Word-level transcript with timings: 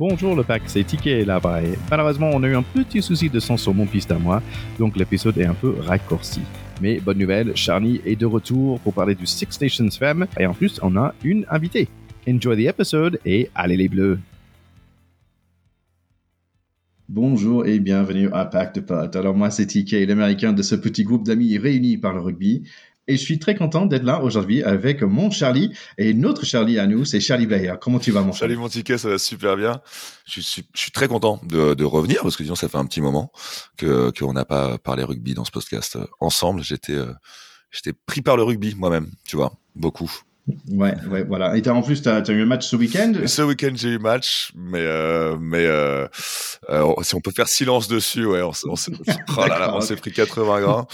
Bonjour 0.00 0.34
le 0.34 0.42
pack, 0.44 0.62
c'est 0.64 0.82
Ticket 0.82 1.26
là-bas. 1.26 1.60
Malheureusement, 1.90 2.30
on 2.32 2.42
a 2.42 2.48
eu 2.48 2.56
un 2.56 2.62
petit 2.62 3.02
souci 3.02 3.28
de 3.28 3.38
son 3.38 3.58
sur 3.58 3.74
mon 3.74 3.84
piste 3.84 4.10
à 4.10 4.18
moi, 4.18 4.42
donc 4.78 4.96
l'épisode 4.96 5.36
est 5.36 5.44
un 5.44 5.52
peu 5.52 5.74
raccourci. 5.78 6.40
Mais 6.80 7.00
bonne 7.00 7.18
nouvelle, 7.18 7.54
Charlie 7.54 8.00
est 8.06 8.16
de 8.16 8.24
retour 8.24 8.80
pour 8.80 8.94
parler 8.94 9.14
du 9.14 9.26
Six 9.26 9.60
Nations 9.60 9.90
Femme, 9.90 10.26
et 10.38 10.46
en 10.46 10.54
plus, 10.54 10.80
on 10.82 10.96
a 10.96 11.12
une 11.22 11.44
invitée. 11.50 11.86
Enjoy 12.26 12.56
the 12.56 12.68
episode 12.68 13.20
et 13.26 13.50
allez 13.54 13.76
les 13.76 13.90
bleus! 13.90 14.18
Bonjour 17.12 17.66
et 17.66 17.80
bienvenue 17.80 18.30
à 18.32 18.44
Pack 18.44 18.76
de 18.76 18.80
Potes. 18.80 19.16
Alors 19.16 19.34
moi 19.34 19.50
c'est 19.50 19.66
TK, 19.66 20.06
l'américain 20.06 20.52
de 20.52 20.62
ce 20.62 20.76
petit 20.76 21.02
groupe 21.02 21.26
d'amis 21.26 21.58
réunis 21.58 21.98
par 21.98 22.14
le 22.14 22.20
rugby. 22.20 22.62
Et 23.06 23.16
je 23.16 23.22
suis 23.22 23.38
très 23.38 23.54
content 23.54 23.86
d'être 23.86 24.04
là 24.04 24.22
aujourd'hui 24.22 24.62
avec 24.62 25.02
mon 25.02 25.30
Charlie 25.30 25.72
et 25.98 26.14
notre 26.14 26.44
Charlie 26.44 26.78
à 26.78 26.86
nous, 26.86 27.04
c'est 27.04 27.20
Charlie 27.20 27.46
Blair. 27.46 27.78
Comment 27.80 27.98
tu 27.98 28.12
vas, 28.12 28.22
mon 28.22 28.32
Charlie 28.32 28.56
mon 28.56 28.68
ticket, 28.68 28.98
ça 28.98 29.08
va 29.08 29.18
super 29.18 29.56
bien. 29.56 29.80
Je 30.26 30.40
suis, 30.40 30.64
je 30.74 30.80
suis 30.80 30.92
très 30.92 31.08
content 31.08 31.40
de, 31.44 31.74
de, 31.74 31.84
revenir 31.84 32.22
parce 32.22 32.36
que 32.36 32.42
disons, 32.42 32.54
ça 32.54 32.68
fait 32.68 32.78
un 32.78 32.86
petit 32.86 33.00
moment 33.00 33.32
que 33.76 34.10
qu'on 34.16 34.32
n'a 34.32 34.44
pas 34.44 34.78
parlé 34.78 35.02
rugby 35.02 35.34
dans 35.34 35.44
ce 35.44 35.50
podcast 35.50 35.98
ensemble. 36.20 36.62
J'étais, 36.62 36.92
euh, 36.92 37.12
j'étais 37.70 37.92
pris 38.06 38.22
par 38.22 38.36
le 38.36 38.44
rugby 38.44 38.74
moi-même, 38.76 39.10
tu 39.26 39.36
vois, 39.36 39.52
beaucoup. 39.74 40.10
Ouais, 40.68 40.94
ouais, 41.08 41.24
voilà. 41.24 41.56
Et 41.56 41.68
en 41.68 41.82
plus, 41.82 42.02
tu 42.02 42.08
as, 42.08 42.22
eu 42.28 42.42
un 42.42 42.46
match 42.46 42.66
ce 42.66 42.76
week-end? 42.76 43.12
Ce 43.26 43.42
week-end, 43.42 43.72
j'ai 43.74 43.90
eu 43.90 43.98
match, 43.98 44.52
mais 44.54 44.80
euh, 44.80 45.36
mais 45.40 45.64
euh, 45.66 46.06
euh, 46.70 46.94
si 47.02 47.14
on 47.14 47.20
peut 47.20 47.30
faire 47.30 47.48
silence 47.48 47.88
dessus, 47.88 48.26
ouais, 48.26 48.42
on, 48.42 48.52
on, 48.66 48.76
s'est 48.76 48.92
oh 48.92 49.96
pris 49.96 50.12
80 50.12 50.60
grammes. 50.60 50.86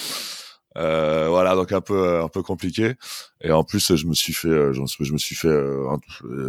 Euh, 0.77 1.29
voilà, 1.29 1.55
donc 1.55 1.73
un 1.73 1.80
peu 1.80 2.07
euh, 2.07 2.25
un 2.25 2.29
peu 2.29 2.43
compliqué. 2.43 2.95
Et 3.41 3.51
en 3.51 3.65
plus, 3.65 3.95
je 3.95 4.07
me 4.07 4.15
suis 4.15 4.32
fait, 4.32 4.49
euh, 4.49 4.73
je 4.73 5.13
me 5.13 5.18
suis 5.18 5.35
fait 5.35 5.49
un 5.49 5.99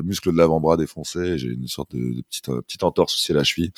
muscle 0.03 0.31
de 0.31 0.37
l'avant-bras 0.37 0.77
défoncé. 0.77 1.37
J'ai 1.37 1.49
une 1.49 1.67
sorte 1.67 1.95
de, 1.95 2.15
de 2.15 2.21
petite 2.21 2.47
petite 2.47 2.83
entorse 2.83 3.15
aussi 3.15 3.31
à 3.31 3.35
la 3.35 3.43
cheville 3.43 3.71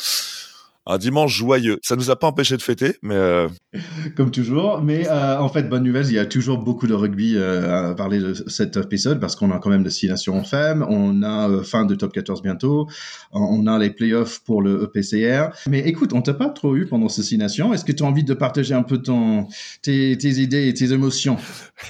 un 0.89 0.97
dimanche 0.97 1.35
joyeux. 1.35 1.77
Ça 1.83 1.95
nous 1.95 2.09
a 2.09 2.15
pas 2.15 2.27
empêché 2.27 2.57
de 2.57 2.61
fêter, 2.63 2.97
mais 3.03 3.15
euh... 3.15 3.47
comme 4.17 4.31
toujours. 4.31 4.81
Mais 4.81 5.07
euh, 5.07 5.37
en 5.39 5.47
fait, 5.47 5.63
bonne 5.69 5.83
nouvelle, 5.83 6.07
il 6.07 6.13
y 6.13 6.19
a 6.19 6.25
toujours 6.25 6.57
beaucoup 6.57 6.87
de 6.87 6.95
rugby 6.95 7.35
euh, 7.35 7.91
à 7.91 7.93
parler 7.93 8.19
de 8.19 8.33
cet 8.47 8.75
épisode 8.75 9.19
parce 9.19 9.35
qu'on 9.35 9.51
a 9.51 9.59
quand 9.59 9.69
même 9.69 9.83
de 9.83 9.89
six 9.89 10.07
nations 10.07 10.43
femmes, 10.43 10.85
on 10.89 11.21
a 11.21 11.63
fin 11.63 11.85
de 11.85 11.93
top 11.93 12.11
14 12.11 12.41
bientôt, 12.41 12.87
on 13.31 13.67
a 13.67 13.77
les 13.77 13.91
playoffs 13.91 14.39
pour 14.43 14.63
le 14.63 14.83
EPCR. 14.83 15.49
Mais 15.67 15.79
écoute, 15.79 16.11
on 16.13 16.23
t'a 16.23 16.33
pas 16.33 16.49
trop 16.49 16.75
eu 16.75 16.87
pendant 16.87 17.07
ces 17.07 17.37
nations. 17.37 17.71
Est-ce 17.71 17.85
que 17.85 17.91
tu 17.91 18.03
as 18.03 18.07
envie 18.07 18.23
de 18.23 18.33
partager 18.33 18.73
un 18.73 18.83
peu 18.83 18.97
ton 18.97 19.47
tes, 19.83 20.17
tes 20.17 20.41
idées 20.41 20.67
et 20.67 20.73
tes 20.73 20.91
émotions 20.91 21.37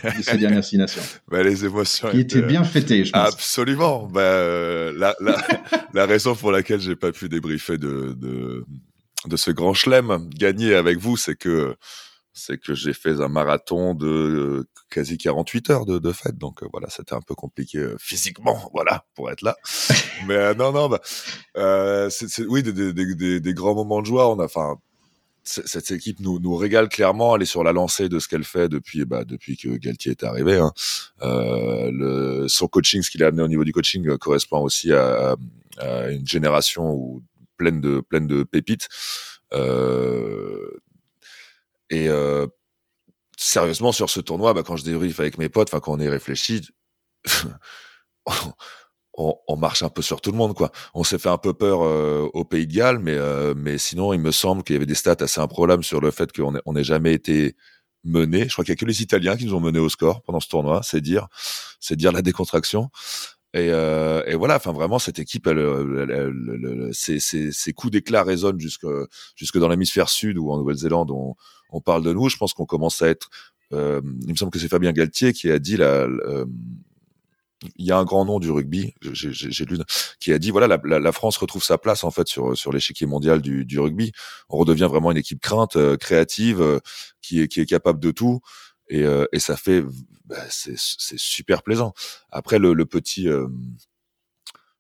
de 0.04 0.22
ces 0.22 0.38
dernières 0.38 0.64
six 0.64 0.78
nations 0.78 1.02
bah, 1.30 1.42
les 1.42 1.64
émotions 1.64 2.10
qui 2.10 2.20
étaient 2.20 2.42
bien 2.42 2.66
fêtées, 2.66 3.06
je 3.06 3.12
pense. 3.14 3.34
Absolument. 3.34 4.08
Bah, 4.12 4.22
la, 4.92 5.16
la, 5.22 5.38
la 5.94 6.06
raison 6.06 6.36
pour 6.36 6.52
laquelle 6.52 6.82
j'ai 6.82 6.98
pas 6.98 7.14
pu 7.14 7.30
débriefer 7.30 7.78
de, 7.78 8.14
de 8.18 8.66
de 9.26 9.38
ce 9.38 9.52
grand 9.52 9.74
chelem 9.74 10.30
gagné 10.30 10.76
avec 10.76 10.98
vous, 10.98 11.18
c'est 11.18 11.36
que 11.36 11.76
c'est 12.40 12.58
que 12.58 12.74
j'ai 12.74 12.94
fait 12.94 13.22
un 13.22 13.28
marathon 13.28 13.94
de 13.94 14.08
euh, 14.08 14.68
quasi 14.90 15.18
48 15.18 15.70
heures 15.70 15.86
de, 15.86 16.00
de 16.00 16.12
fête, 16.12 16.38
donc 16.38 16.64
euh, 16.64 16.68
voilà, 16.72 16.90
c'était 16.90 17.14
un 17.14 17.22
peu 17.22 17.36
compliqué 17.36 17.80
euh, 17.80 17.96
physiquement, 18.00 18.70
voilà, 18.74 19.06
pour 19.16 19.30
être 19.30 19.42
là. 19.42 19.56
Mais 20.28 20.54
non, 20.56 20.72
non, 20.72 20.90
bah, 20.90 21.02
oui, 22.48 22.64
des, 22.64 22.72
des, 22.72 23.16
des, 23.16 23.40
des, 23.40 23.54
grands 23.54 23.76
moments 23.76 24.02
de 24.02 24.06
joie. 24.06 24.30
On 24.30 24.40
a, 24.40 24.46
enfin, 24.46 24.78
cette 25.44 25.92
équipe 25.92 26.20
nous, 26.20 26.40
nous 26.40 26.56
régale 26.56 26.90
clairement. 26.90 27.36
Elle 27.36 27.42
est 27.42 27.46
sur 27.46 27.64
la 27.64 27.74
lancée 27.74 28.10
de 28.10 28.20
ce 28.20 28.28
qu'elle 28.28 28.44
fait 28.44 28.70
depuis, 28.70 29.06
bah, 29.06 29.26
depuis 29.26 29.58
que 29.58 29.70
Galtier 29.70 30.12
est 30.12 30.24
arrivé. 30.24 30.58
Hein. 30.58 30.72
le, 31.22 32.48
son 32.48 32.68
coaching, 32.68 33.02
ce 33.02 33.10
qu'il 33.10 33.24
a 33.24 33.28
amené 33.28 33.44
au 33.44 33.48
niveau 33.48 33.64
du 33.64 33.74
coaching, 33.74 34.18
correspond 34.18 34.60
aussi 34.60 34.94
à, 34.94 35.36
à 35.80 36.10
une 36.10 36.28
génération 36.28 36.92
où 36.92 37.24
pleine 37.60 37.82
de 37.82 38.02
pleine 38.02 38.26
de 38.26 38.44
pépites. 38.44 38.88
Euh, 39.54 40.82
et 41.90 42.08
euh, 42.08 42.48
sérieusement 43.38 43.92
sur 43.92 44.10
ce 44.10 44.20
tournoi, 44.20 44.54
bah, 44.54 44.64
quand 44.64 44.78
je 44.78 44.84
débrief 44.84 45.20
avec 45.20 45.38
mes 45.38 45.50
potes, 45.50 45.70
quand 45.70 45.88
on 45.88 46.00
y 46.00 46.08
réfléchit, 46.08 46.68
on, 49.14 49.58
marche 49.58 49.84
un 49.84 49.90
peu 49.90 50.02
sur 50.02 50.22
tout 50.22 50.32
le 50.32 50.38
monde, 50.38 50.56
quoi. 50.56 50.72
On 50.94 51.04
s'est 51.04 51.20
fait 51.20 51.30
un 51.30 51.38
peu 51.38 51.54
peur 51.54 51.82
euh, 51.84 52.30
au 52.34 52.46
Pays 52.46 52.68
de 52.68 52.74
Galles, 52.74 53.00
mais 53.00 53.18
mais 53.56 53.78
sinon, 53.78 54.14
il 54.14 54.20
me 54.20 54.32
semble 54.32 54.64
qu'il 54.64 54.76
y 54.76 54.78
avait 54.78 54.86
des 54.86 54.96
stats 54.96 55.18
assez 55.20 55.42
improbables 55.42 55.84
sur 55.84 56.00
le 56.02 56.12
fait 56.12 56.32
qu'on 56.32 56.74
n'ait 56.74 56.84
jamais 56.84 57.14
été 57.14 57.56
mené. 58.04 58.46
Je 58.48 58.54
crois 58.54 58.64
qu'il 58.64 58.72
y 58.72 58.78
a 58.78 58.78
que 58.78 58.86
les 58.86 59.02
Italiens 59.02 59.36
qui 59.36 59.46
nous 59.46 59.56
ont 59.56 59.60
mené 59.60 59.80
au 59.80 59.90
score 59.90 60.22
pendant 60.24 60.40
ce 60.40 60.48
tournoi. 60.48 60.82
C'est 60.84 61.02
dire, 61.02 61.28
c'est 61.80 61.96
dire 61.96 62.12
la 62.12 62.22
décontraction. 62.22 62.90
Et, 63.54 63.70
euh, 63.72 64.24
et, 64.28 64.36
voilà, 64.36 64.58
enfin 64.58 64.72
vraiment 64.72 65.00
cette 65.00 65.18
équipe, 65.18 65.48
elle, 65.48 65.58
elle, 65.58 66.90
ses, 66.94 67.20
ses, 67.20 67.52
ses, 67.52 67.74
coups 67.74 67.92
d'éclat 67.92 68.24
résonnent 68.24 68.60
jusque 68.60 68.86
jusque 69.36 69.58
dans 69.58 69.70
l'hémisphère 69.70 70.08
sud 70.10 70.38
ou 70.38 70.52
en 70.52 70.58
Nouvelle-Zélande. 70.60 71.10
On, 71.12 71.36
on, 71.72 71.82
parle 71.82 72.04
de 72.04 72.14
nous. 72.14 72.30
Je 72.30 72.38
pense 72.38 72.54
qu'on 72.54 72.66
commence 72.66 73.02
à 73.02 73.08
être. 73.08 73.30
Euh, 73.74 74.02
il 74.22 74.32
me 74.32 74.36
semble 74.36 74.52
que 74.52 74.60
c'est 74.60 74.68
Fabien 74.68 74.92
Galtier 74.92 75.34
qui 75.34 75.50
a 75.50 75.58
dit 75.58 75.78
la, 75.78 75.86
euh, 75.86 76.46
il 77.78 77.86
y 77.86 77.92
a 77.92 77.98
un 77.98 78.06
grand 78.06 78.26
nom 78.26 78.40
du 78.40 78.50
rugby, 78.52 78.94
j'ai 79.02 79.66
lu, 79.66 79.78
qui 80.20 80.32
a 80.32 80.40
dit 80.40 80.50
voilà 80.52 80.68
la, 80.68 80.80
la, 80.84 81.00
la, 81.00 81.12
France 81.12 81.38
retrouve 81.38 81.64
sa 81.64 81.78
place 81.78 82.04
en 82.04 82.12
fait 82.12 82.28
sur 82.28 82.58
sur 82.58 82.72
l'échiquier 82.72 83.06
mondial 83.06 83.42
du, 83.42 83.66
du, 83.66 83.80
rugby. 83.80 84.12
On 84.50 84.58
redevient 84.58 84.88
vraiment 84.90 85.12
une 85.12 85.18
équipe 85.18 85.42
crainte, 85.42 85.76
euh, 85.76 85.98
créative, 85.98 86.62
euh, 86.62 86.80
qui 87.22 87.42
est 87.42 87.48
qui 87.48 87.60
est 87.60 87.66
capable 87.66 88.00
de 88.00 88.12
tout 88.12 88.40
et, 88.88 89.04
euh, 89.04 89.26
et 89.34 89.40
ça 89.40 89.58
fait 89.58 89.84
bah, 90.30 90.46
c'est 90.50 90.78
super 90.78 91.64
plaisant. 91.64 91.94
Après 92.32 92.60
le, 92.60 92.74
le 92.74 92.86
petit 92.86 93.28
euh, 93.28 93.48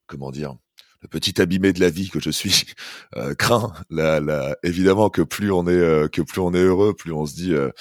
comment 0.07 0.31
dire 0.31 0.55
le 1.01 1.07
petit 1.07 1.41
abîmé 1.41 1.71
de 1.71 1.79
la 1.79 1.89
vie 1.89 2.09
que 2.09 2.19
je 2.19 2.29
suis 2.29 2.65
euh, 3.15 3.33
craint 3.35 3.73
la, 3.89 4.19
la, 4.19 4.57
évidemment 4.63 5.09
que 5.09 5.21
plus 5.21 5.51
on 5.51 5.65
est 5.67 5.71
euh, 5.71 6.07
que 6.07 6.21
plus 6.21 6.41
on 6.41 6.53
est 6.53 6.61
heureux 6.61 6.93
plus 6.93 7.13
on 7.13 7.25
se 7.25 7.35
dit 7.35 7.53
euh, 7.53 7.71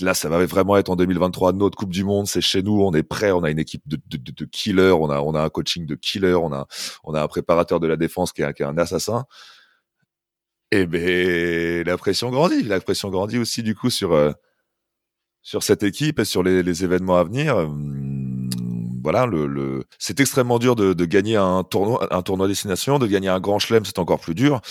là 0.00 0.14
ça 0.14 0.28
va 0.28 0.44
vraiment 0.44 0.76
être 0.76 0.90
en 0.90 0.96
2023 0.96 1.52
notre 1.52 1.76
coupe 1.78 1.92
du 1.92 2.04
monde 2.04 2.26
c'est 2.26 2.40
chez 2.40 2.62
nous 2.62 2.82
on 2.82 2.92
est 2.92 3.04
prêt 3.04 3.30
on 3.30 3.44
a 3.44 3.50
une 3.50 3.60
équipe 3.60 3.86
de, 3.86 3.98
de, 4.08 4.18
de, 4.18 4.44
killer 4.46 4.90
on 4.90 5.10
a 5.10 5.20
on 5.20 5.34
a 5.34 5.42
un 5.42 5.48
coaching 5.48 5.86
de 5.86 5.94
killer 5.94 6.34
on 6.34 6.52
a 6.52 6.66
on 7.04 7.14
a 7.14 7.22
un 7.22 7.28
préparateur 7.28 7.78
de 7.78 7.86
la 7.86 7.96
défense 7.96 8.32
qui 8.32 8.42
est, 8.42 8.54
qui 8.54 8.62
est 8.62 8.66
un 8.66 8.78
assassin 8.78 9.24
et 10.72 10.80
eh 10.80 10.86
ben 10.86 11.86
la 11.86 11.96
pression 11.96 12.30
grandit 12.30 12.64
la 12.64 12.80
pression 12.80 13.10
grandit 13.10 13.38
aussi 13.38 13.62
du 13.62 13.76
coup 13.76 13.90
sur 13.90 14.34
sur 15.44 15.62
cette 15.62 15.84
équipe 15.84 16.18
et 16.18 16.24
sur 16.24 16.42
les, 16.42 16.84
événements 16.84 17.16
à 17.16 17.22
venir. 17.22 17.56
Hum, 17.56 18.50
voilà, 19.04 19.26
le, 19.26 19.46
le... 19.46 19.84
c'est 19.98 20.18
extrêmement 20.18 20.58
dur 20.58 20.74
de, 20.74 20.94
de, 20.94 21.04
gagner 21.04 21.36
un 21.36 21.62
tournoi, 21.62 22.08
un 22.10 22.22
tournoi 22.22 22.48
destination, 22.48 22.98
de 22.98 23.06
gagner 23.06 23.28
un 23.28 23.38
grand 23.38 23.58
chelem, 23.58 23.84
c'est 23.84 23.98
encore 23.98 24.18
plus 24.18 24.34
dur. 24.34 24.62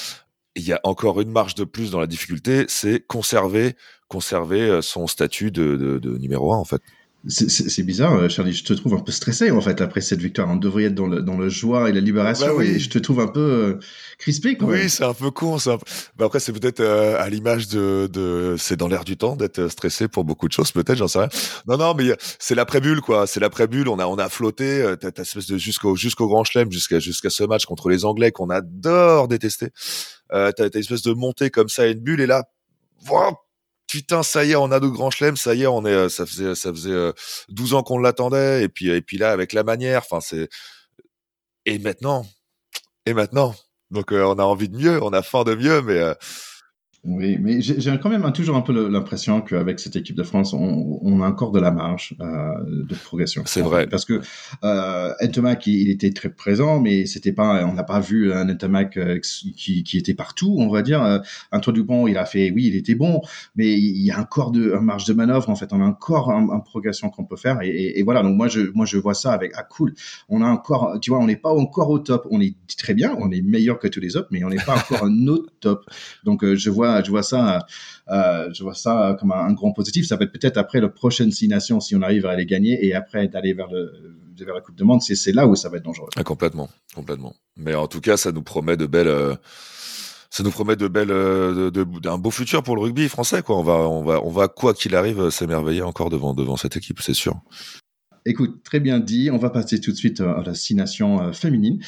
Il 0.56 0.64
y 0.64 0.74
a 0.74 0.82
encore 0.84 1.22
une 1.22 1.32
marge 1.32 1.56
de 1.56 1.64
plus 1.64 1.92
dans 1.92 2.00
la 2.00 2.08
difficulté, 2.08 2.66
c'est 2.68 3.00
conserver, 3.00 3.76
conserver 4.08 4.62
euh, 4.62 4.82
son 4.82 5.08
statut 5.08 5.52
de, 5.52 5.76
de, 5.76 6.00
de 6.00 6.18
numéro 6.18 6.52
un 6.52 6.58
en 6.58 6.66
fait. 6.66 6.82
C'est 7.28 7.84
bizarre, 7.84 8.16
euh, 8.16 8.30
Charlie. 8.30 8.54
Je 8.54 8.66
te 8.66 8.74
trouve 8.74 8.96
un 8.96 9.00
peu 9.00 9.12
stressé 9.12 9.50
en 9.50 9.62
fait 9.62 9.80
après 9.80 10.02
cette 10.02 10.20
victoire. 10.20 10.50
On 10.50 10.58
devrait 10.58 10.84
être 10.86 10.96
dans 10.96 11.08
le, 11.08 11.22
dans 11.22 11.38
le 11.38 11.48
joie 11.48 11.90
et 11.90 11.94
la 11.94 12.02
libération 12.02 12.48
bah 12.48 12.54
oui. 12.58 12.68
et 12.68 12.80
je 12.80 12.90
te 12.90 13.00
trouve 13.00 13.22
un 13.22 13.28
peu 13.28 13.40
euh, 13.40 13.80
crispé. 14.18 14.58
Quand 14.58 14.68
oui, 14.68 14.90
c'est 14.90 15.06
un 15.06 15.14
peu 15.14 15.32
con. 15.32 15.56
Un 15.56 15.78
peu... 15.78 15.86
Bah 16.18 16.26
après, 16.26 16.40
c'est 16.40 16.52
peut-être 16.52 16.82
euh, 16.82 17.18
à 17.18 17.30
l'image 17.30 17.70
de, 17.70 18.10
de... 18.12 18.56
c'est 18.58 18.76
dans 18.76 18.90
l'air 18.90 19.06
du 19.06 19.16
temps 19.16 19.36
d'être 19.38 19.70
stressé 19.70 20.08
pour 20.08 20.26
beaucoup 20.26 20.48
de 20.48 20.54
choses. 20.54 20.72
Peut-être, 20.72 20.98
j'en 20.98 21.08
sais 21.08 21.20
rien. 21.20 21.30
Non, 21.68 21.78
non, 21.78 21.94
mais 21.94 22.14
c'est 22.40 22.56
l'après-bulle 22.56 23.02
quoi. 23.02 23.26
C'est 23.26 23.40
l'après-bulle. 23.40 23.88
On 23.88 24.00
a 24.00 24.06
on 24.06 24.18
a 24.18 24.28
flotté. 24.28 24.94
T'as 25.00 25.12
espèce 25.22 25.48
de 25.48 25.58
jusqu'au 25.58 25.96
jusqu'au 25.96 26.28
grand 26.28 26.44
chelem, 26.44 26.72
jusqu'à 26.72 27.00
jusqu'à 27.00 27.30
ce 27.30 27.44
match 27.44 27.66
contre 27.66 27.90
les 27.90 28.04
Anglais 28.06 28.32
qu'on 28.32 28.50
adore 28.50 29.28
détester. 29.30 29.70
Euh, 30.34 30.52
t'as 30.52 30.68
une 30.68 30.80
espèce 30.80 31.04
de 31.04 31.14
montée 31.14 31.50
comme 31.50 31.70
ça, 31.70 31.88
une 31.88 32.00
bulle 32.00 32.22
et 32.22 32.26
là, 32.26 32.44
voilà, 33.06 33.34
putain, 33.94 34.24
ça 34.24 34.44
y 34.44 34.54
est, 34.54 34.56
on 34.56 34.72
a 34.72 34.80
de 34.80 34.88
grands 34.88 35.12
chelems, 35.12 35.38
ça 35.38 35.54
y 35.54 35.62
est, 35.62 35.68
on 35.68 35.86
est, 35.86 35.94
euh, 35.94 36.10
ça 36.10 36.26
faisait, 36.26 36.56
ça 36.56 36.72
faisait 36.72 37.14
12 37.50 37.74
euh, 37.74 37.78
ans 37.78 37.84
qu'on 37.84 38.00
l'attendait, 38.00 38.64
et 38.64 38.68
puis, 38.68 38.90
et 38.90 39.04
puis 39.04 39.20
là, 39.20 39.32
avec 39.32 39.54
la 39.54 39.64
manière, 39.64 40.02
enfin, 40.04 40.20
c'est, 40.20 40.50
et 41.68 41.78
maintenant, 41.78 42.26
et 43.06 43.14
maintenant, 43.14 43.54
donc 43.92 44.12
euh, 44.12 44.24
on 44.24 44.40
a 44.40 44.44
envie 44.44 44.68
de 44.68 44.78
mieux, 44.78 45.04
on 45.04 45.14
a 45.14 45.22
faim 45.22 45.44
de 45.44 45.54
mieux, 45.54 45.84
mais 45.84 46.00
euh, 46.00 46.16
oui, 47.06 47.38
mais 47.38 47.60
j'ai 47.60 48.00
quand 48.00 48.10
même 48.10 48.32
toujours 48.32 48.56
un 48.56 48.62
peu 48.62 48.88
l'impression 48.88 49.42
qu'avec 49.42 49.82
cette 49.82 49.98
équipe 49.98 50.16
de 50.16 50.24
France, 50.24 50.54
on, 50.54 51.00
on, 51.02 51.22
a 51.22 51.28
encore 51.28 51.52
de 51.52 51.60
la 51.60 51.70
marge 51.70 52.16
euh, 52.22 52.54
de 52.66 52.96
progression. 52.96 53.44
C'est 53.46 53.62
vrai. 53.62 53.88
Parce 53.88 54.06
que 54.06 54.22
euh, 54.64 55.12
Ntomac, 55.22 55.68
il, 55.68 55.82
il, 55.82 55.90
était 55.90 56.12
très 56.12 56.30
présent, 56.30 56.80
mais 56.80 57.06
c'était 57.06 57.34
pas, 57.34 57.66
on 57.66 57.74
n'a 57.74 57.84
pas 57.84 58.00
vu 58.00 58.32
un 58.32 58.46
Ntomac 58.46 58.96
euh, 58.96 59.20
qui, 59.20 59.84
qui, 59.84 59.98
était 59.98 60.14
partout, 60.14 60.56
on 60.60 60.70
va 60.70 60.82
dire. 60.82 61.04
Euh, 61.04 61.20
Antoine 61.52 61.76
Dupont, 61.76 62.08
il 62.08 62.18
a 62.18 62.24
fait, 62.26 62.52
oui, 62.52 62.68
il 62.68 62.76
était 62.78 62.96
bon, 62.96 63.22
mais 63.58 63.74
il 63.74 64.02
y 64.02 64.12
a 64.12 64.20
encore 64.22 64.52
de 64.52 64.72
un 64.72 64.80
marge 64.80 65.04
de 65.04 65.14
manœuvre. 65.14 65.50
En 65.50 65.58
fait, 65.58 65.74
on 65.74 65.82
a 65.82 65.86
encore 65.86 66.32
un, 66.32 66.52
un 66.52 66.60
progression 66.62 67.10
qu'on 67.10 67.26
peut 67.26 67.36
faire. 67.36 67.62
Et, 67.62 67.68
et, 67.68 68.00
et, 68.00 68.04
voilà. 68.04 68.24
Donc 68.24 68.38
moi, 68.38 68.48
je, 68.48 68.62
moi, 68.74 68.86
je 68.86 68.98
vois 68.98 69.14
ça 69.14 69.34
avec 69.34 69.52
ah 69.58 69.64
cool. 69.64 69.94
On 70.30 70.42
a 70.42 70.48
encore, 70.48 70.98
tu 71.02 71.10
vois, 71.10 71.20
on 71.20 71.28
n'est 71.28 71.36
pas 71.36 71.52
encore 71.52 71.90
au 71.90 72.00
top. 72.00 72.28
On 72.32 72.40
est 72.40 72.56
très 72.78 72.94
bien, 72.94 73.14
on 73.20 73.30
est 73.30 73.42
meilleur 73.42 73.78
que 73.78 73.90
tous 73.90 74.00
les 74.00 74.16
autres, 74.16 74.30
mais 74.32 74.42
on 74.46 74.50
n'est 74.50 74.56
pas 74.56 74.78
encore 74.78 75.04
un 75.04 75.28
autre 75.28 75.52
top. 75.60 75.86
Donc 76.24 76.46
euh, 76.46 76.56
je 76.56 76.70
vois 76.70 76.93
ça, 76.94 77.04
je 77.04 77.10
vois 77.10 77.24
ça, 77.24 77.66
euh, 78.10 78.50
je 78.54 78.64
vois 78.64 78.74
ça 78.74 79.16
comme 79.20 79.32
un, 79.32 79.54
grand 79.54 79.72
positif. 79.72 80.08
Ça 80.08 80.16
va 80.16 80.26
être 80.26 80.32
peut-être 80.32 80.58
après 80.58 80.82
la 80.82 80.90
prochaine 80.90 81.32
Six 81.32 81.48
Nations 81.48 81.80
si 81.80 81.96
on 81.96 82.02
arrive 82.02 82.26
à 82.26 82.36
les 82.36 82.46
gagner 82.46 82.86
et 82.86 82.94
après 82.94 83.28
d'aller 83.28 83.54
vers 83.54 83.70
le 83.70 83.92
vers 84.40 84.56
la 84.56 84.62
Coupe 84.62 84.76
de 84.76 84.84
Monde, 84.84 85.02
c'est 85.02 85.32
là 85.32 85.48
où 85.48 85.56
ça 85.56 85.70
va 85.70 85.78
être 85.78 85.84
dangereux. 85.84 86.10
Ah, 86.16 86.24
complètement, 86.24 86.70
complètement. 86.96 87.34
Mais 87.56 87.76
en 87.76 87.88
tout 87.88 88.02
cas, 88.02 88.18
ça 88.18 88.32
nous 88.32 88.42
promet 88.42 88.76
de 88.76 88.86
belles. 88.86 89.08
Euh, 89.08 89.36
ça 90.30 90.44
nous 90.44 90.50
promet 90.50 90.76
de 90.76 90.88
belles, 90.88 91.12
euh, 91.12 91.70
d'un 91.72 92.18
beau 92.18 92.32
futur 92.32 92.64
pour 92.64 92.76
le 92.76 92.82
rugby 92.82 93.08
français, 93.08 93.44
quoi. 93.44 93.58
On 93.58 93.64
va, 93.64 93.88
on 93.88 94.04
va, 94.04 94.22
on 94.26 94.32
va 94.32 94.48
quoi 94.48 94.74
qu'il 94.74 94.96
arrive, 94.96 95.30
s'émerveiller 95.30 95.84
encore 95.84 96.10
devant, 96.10 96.34
devant 96.34 96.58
cette 96.58 96.76
équipe, 96.76 97.00
c'est 97.02 97.14
sûr. 97.14 97.40
Écoute, 98.26 98.64
très 98.64 98.80
bien 98.80 99.00
dit. 99.00 99.30
On 99.32 99.38
va 99.38 99.52
passer 99.52 99.80
tout 99.80 99.92
de 99.92 99.96
suite 99.96 100.22
à 100.22 100.42
la 100.44 100.56
Six 100.56 100.74
Nations 100.76 101.32
féminine. 101.32 101.80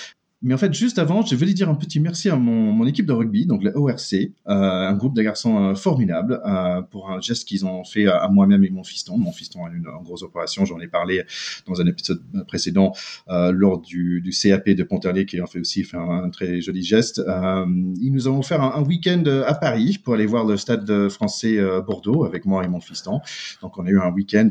Mais 0.41 0.53
en 0.53 0.57
fait, 0.57 0.73
juste 0.73 0.99
avant, 0.99 1.25
je 1.25 1.35
voulais 1.35 1.53
dire 1.53 1.69
un 1.69 1.75
petit 1.75 1.99
merci 1.99 2.29
à 2.29 2.35
mon, 2.35 2.71
mon 2.73 2.85
équipe 2.85 3.05
de 3.05 3.13
rugby, 3.13 3.45
donc 3.45 3.63
le 3.63 3.71
ORC, 3.75 4.13
euh, 4.13 4.29
un 4.47 4.93
groupe 4.93 5.15
de 5.15 5.21
garçons 5.21 5.71
euh, 5.71 5.75
formidables, 5.75 6.41
euh, 6.45 6.81
pour 6.81 7.09
un 7.09 7.21
geste 7.21 7.47
qu'ils 7.47 7.65
ont 7.65 7.85
fait 7.85 8.05
à, 8.07 8.27
moi-même 8.27 8.63
et 8.65 8.69
mon 8.69 8.83
fiston. 8.83 9.17
Mon 9.17 9.31
fiston 9.31 9.65
a 9.65 9.69
une, 9.69 9.85
une 9.85 10.03
grosse 10.03 10.23
opération, 10.23 10.65
j'en 10.65 10.79
ai 10.79 10.87
parlé 10.87 11.23
dans 11.67 11.79
un 11.79 11.85
épisode 11.87 12.21
précédent 12.47 12.93
lors 13.27 13.79
du, 13.79 14.21
du, 14.21 14.31
CAP 14.31 14.69
de 14.69 14.83
Pontarlier, 14.83 15.25
qui 15.25 15.39
a 15.39 15.47
fait 15.47 15.59
aussi 15.59 15.83
fait 15.83 15.97
un, 15.97 16.29
très 16.29 16.61
joli 16.61 16.83
geste. 16.83 17.21
Ils 17.25 18.11
nous 18.11 18.27
ont 18.27 18.39
offert 18.39 18.61
un, 18.61 18.83
week-end 18.83 19.23
à 19.47 19.55
Paris 19.55 19.97
pour 20.03 20.13
aller 20.13 20.25
voir 20.25 20.45
le 20.45 20.57
stade 20.57 21.09
français 21.09 21.57
Bordeaux 21.85 22.25
avec 22.25 22.45
moi 22.45 22.63
et 22.63 22.67
mon 22.67 22.81
fiston. 22.81 23.21
Donc 23.61 23.77
on 23.77 23.85
a 23.85 23.89
eu 23.89 23.99
un 23.99 24.11
week-end 24.11 24.49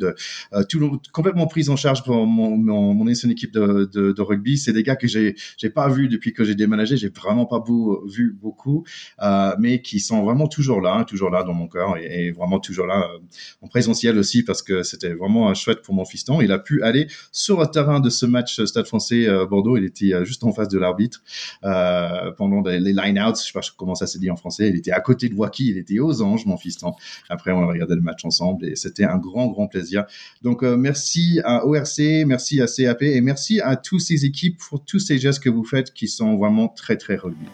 tout 0.68 1.00
complètement 1.12 1.46
pris 1.46 1.68
en 1.68 1.76
charge 1.76 2.02
pour 2.02 2.26
mon, 2.26 2.56
mon, 2.56 2.94
mon 2.94 3.06
équipe 3.06 3.52
de, 3.52 3.88
de, 3.92 4.12
de 4.12 4.22
rugby. 4.22 4.56
C'est 4.56 4.72
des 4.72 4.82
gars 4.82 4.96
que 4.96 5.06
j'ai 5.06 5.36
pas 5.74 5.88
vu 5.88 6.08
depuis 6.08 6.32
que 6.32 6.44
j'ai 6.44 6.54
déménagé, 6.54 6.96
j'ai 6.96 7.08
vraiment 7.08 7.46
pas 7.46 7.62
vu 8.06 8.36
beaucoup, 8.40 8.84
euh, 9.22 9.54
mais 9.58 9.82
qui 9.82 10.00
sont 10.00 10.22
vraiment 10.22 10.46
toujours 10.46 10.80
là, 10.80 10.94
hein, 10.94 11.04
toujours 11.04 11.30
là 11.30 11.42
dans 11.42 11.52
mon 11.52 11.68
cœur 11.68 11.96
et, 11.98 12.30
vraiment 12.30 12.58
toujours 12.58 12.86
là 12.86 13.10
euh, 13.12 13.18
en 13.62 13.68
présentiel 13.68 14.18
aussi 14.18 14.42
parce 14.42 14.62
que 14.62 14.82
c'était 14.82 15.12
vraiment 15.12 15.52
chouette 15.54 15.82
pour 15.82 15.94
mon 15.94 16.04
fiston. 16.04 16.40
Il 16.40 16.52
a 16.52 16.58
pu 16.58 16.82
aller 16.82 17.08
sur 17.32 17.60
le 17.60 17.66
terrain 17.66 18.00
de 18.00 18.10
ce 18.10 18.26
match 18.26 18.62
Stade 18.64 18.86
Français 18.86 19.28
euh, 19.28 19.46
Bordeaux. 19.46 19.76
Il 19.76 19.84
était 19.84 20.24
juste 20.24 20.44
en 20.44 20.52
face 20.52 20.68
de 20.68 20.78
l'arbitre 20.78 21.22
pendant 21.62 22.62
les, 22.62 22.80
line-outs. 22.80 23.36
Je 23.36 23.46
sais 23.46 23.52
pas 23.52 23.60
comment 23.76 23.94
ça 23.94 24.06
se 24.06 24.18
dit 24.18 24.30
en 24.30 24.36
français. 24.36 24.68
Il 24.68 24.76
était 24.76 24.92
à 24.92 25.00
côté 25.00 25.28
de 25.28 25.34
Wacky, 25.34 25.68
il 25.70 25.78
était 25.78 25.98
aux 25.98 26.22
anges, 26.22 26.46
mon 26.46 26.56
fiston. 26.56 26.92
Après, 27.28 27.50
on 27.50 27.62
a 27.62 27.66
regardé 27.66 27.94
le 27.94 28.00
match 28.00 28.24
ensemble 28.24 28.66
et 28.66 28.76
c'était 28.76 29.04
un 29.04 29.18
grand, 29.18 29.48
grand 29.48 29.66
plaisir. 29.66 30.04
Donc, 30.42 30.62
merci 30.62 31.40
à 31.44 31.66
ORC, 31.66 31.98
merci 32.26 32.60
à 32.60 32.66
CAP 32.66 33.02
et 33.02 33.20
merci 33.20 33.60
à 33.60 33.76
tous 33.76 33.98
ces 33.98 34.24
équipes 34.24 34.58
pour 34.58 34.84
tous 34.84 34.98
ces 34.98 35.18
gestes 35.18 35.42
que 35.42 35.50
vous 35.50 35.63
faites 35.64 35.92
qui 35.92 36.08
sont 36.08 36.36
vraiment 36.36 36.68
très 36.68 36.96
très 36.96 37.16
rugby. 37.16 37.46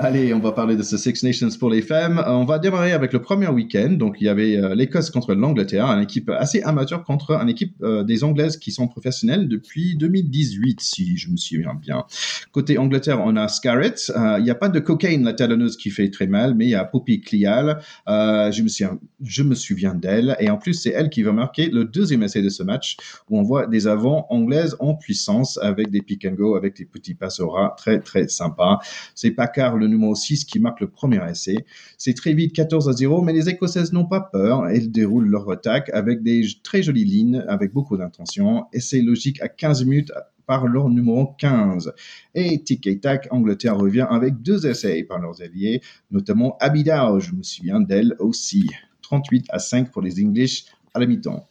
Allez, 0.00 0.32
on 0.32 0.38
va 0.38 0.52
parler 0.52 0.76
de 0.76 0.84
ce 0.84 0.96
Six 0.96 1.24
Nations 1.24 1.48
pour 1.58 1.70
les 1.70 1.82
femmes. 1.82 2.22
On 2.28 2.44
va 2.44 2.60
démarrer 2.60 2.92
avec 2.92 3.12
le 3.12 3.20
premier 3.20 3.48
week-end. 3.48 3.90
Donc, 3.90 4.18
il 4.20 4.26
y 4.26 4.28
avait 4.28 4.56
euh, 4.56 4.76
l'Écosse 4.76 5.10
contre 5.10 5.34
l'Angleterre, 5.34 5.86
une 5.86 6.04
équipe 6.04 6.30
assez 6.30 6.62
amateur 6.62 7.02
contre 7.02 7.32
une 7.32 7.48
équipe 7.48 7.74
euh, 7.82 8.04
des 8.04 8.22
Anglaises 8.22 8.58
qui 8.58 8.70
sont 8.70 8.86
professionnelles 8.86 9.48
depuis 9.48 9.96
2018, 9.96 10.80
si 10.80 11.16
je 11.16 11.28
me 11.30 11.36
souviens 11.36 11.74
bien. 11.74 12.04
Côté 12.52 12.78
Angleterre, 12.78 13.20
on 13.24 13.34
a 13.34 13.48
Scarlett. 13.48 14.12
Euh, 14.14 14.36
il 14.38 14.44
n'y 14.44 14.50
a 14.50 14.54
pas 14.54 14.68
de 14.68 14.78
cocaïne, 14.78 15.24
la 15.24 15.32
talonneuse, 15.32 15.76
qui 15.76 15.90
fait 15.90 16.10
très 16.10 16.28
mal, 16.28 16.54
mais 16.54 16.66
il 16.66 16.70
y 16.70 16.76
a 16.76 16.84
Poppy 16.84 17.20
Clial. 17.20 17.80
je 18.06 18.62
me 18.62 18.68
souviens, 18.68 19.54
souviens 19.54 19.94
d'elle. 19.94 20.36
Et 20.38 20.48
en 20.48 20.58
plus, 20.58 20.74
c'est 20.74 20.90
elle 20.90 21.10
qui 21.10 21.24
va 21.24 21.32
marquer 21.32 21.70
le 21.70 21.84
deuxième 21.84 22.22
essai 22.22 22.40
de 22.40 22.50
ce 22.50 22.62
match, 22.62 22.98
où 23.28 23.36
on 23.36 23.42
voit 23.42 23.66
des 23.66 23.88
avants 23.88 24.28
anglaises 24.30 24.76
en 24.78 24.94
puissance 24.94 25.58
avec 25.60 25.90
des 25.90 26.02
pick 26.02 26.24
and 26.24 26.34
go, 26.34 26.54
avec 26.54 26.76
des 26.76 26.84
petits 26.84 27.14
passes 27.14 27.42
très, 27.76 27.98
très 27.98 28.28
sympas. 28.28 28.78
C'est 29.16 29.34
car 29.48 29.76
le 29.76 29.87
numéro 29.88 30.14
6 30.14 30.44
qui 30.44 30.60
marque 30.60 30.80
le 30.80 30.88
premier 30.88 31.20
essai. 31.28 31.64
C'est 31.96 32.14
très 32.14 32.34
vite 32.34 32.54
14 32.54 32.88
à 32.88 32.92
0, 32.92 33.22
mais 33.22 33.32
les 33.32 33.48
Écossaises 33.48 33.92
n'ont 33.92 34.06
pas 34.06 34.20
peur. 34.20 34.68
Elles 34.68 34.90
déroulent 34.90 35.28
leur 35.28 35.50
attaque 35.50 35.90
avec 35.90 36.22
des 36.22 36.46
très 36.62 36.82
jolies 36.82 37.04
lignes, 37.04 37.44
avec 37.48 37.72
beaucoup 37.72 37.96
d'intention. 37.96 38.66
Essai 38.72 39.00
logique 39.00 39.40
à 39.42 39.48
15 39.48 39.84
minutes 39.84 40.12
par 40.46 40.66
leur 40.66 40.88
numéro 40.88 41.34
15. 41.38 41.92
Et 42.34 42.62
tic 42.64 42.86
et 42.86 42.98
tac, 42.98 43.28
Angleterre 43.30 43.76
revient 43.76 44.06
avec 44.08 44.40
deux 44.40 44.66
essais 44.66 45.04
par 45.04 45.18
leurs 45.18 45.42
alliés, 45.42 45.82
notamment 46.10 46.56
Abidal, 46.58 47.20
je 47.20 47.34
me 47.34 47.42
souviens 47.42 47.80
d'elle 47.80 48.16
aussi. 48.18 48.66
38 49.02 49.46
à 49.50 49.58
5 49.58 49.90
pour 49.90 50.02
les 50.02 50.24
English 50.24 50.64
à 50.94 51.00
la 51.00 51.06
mi-temps. 51.06 51.48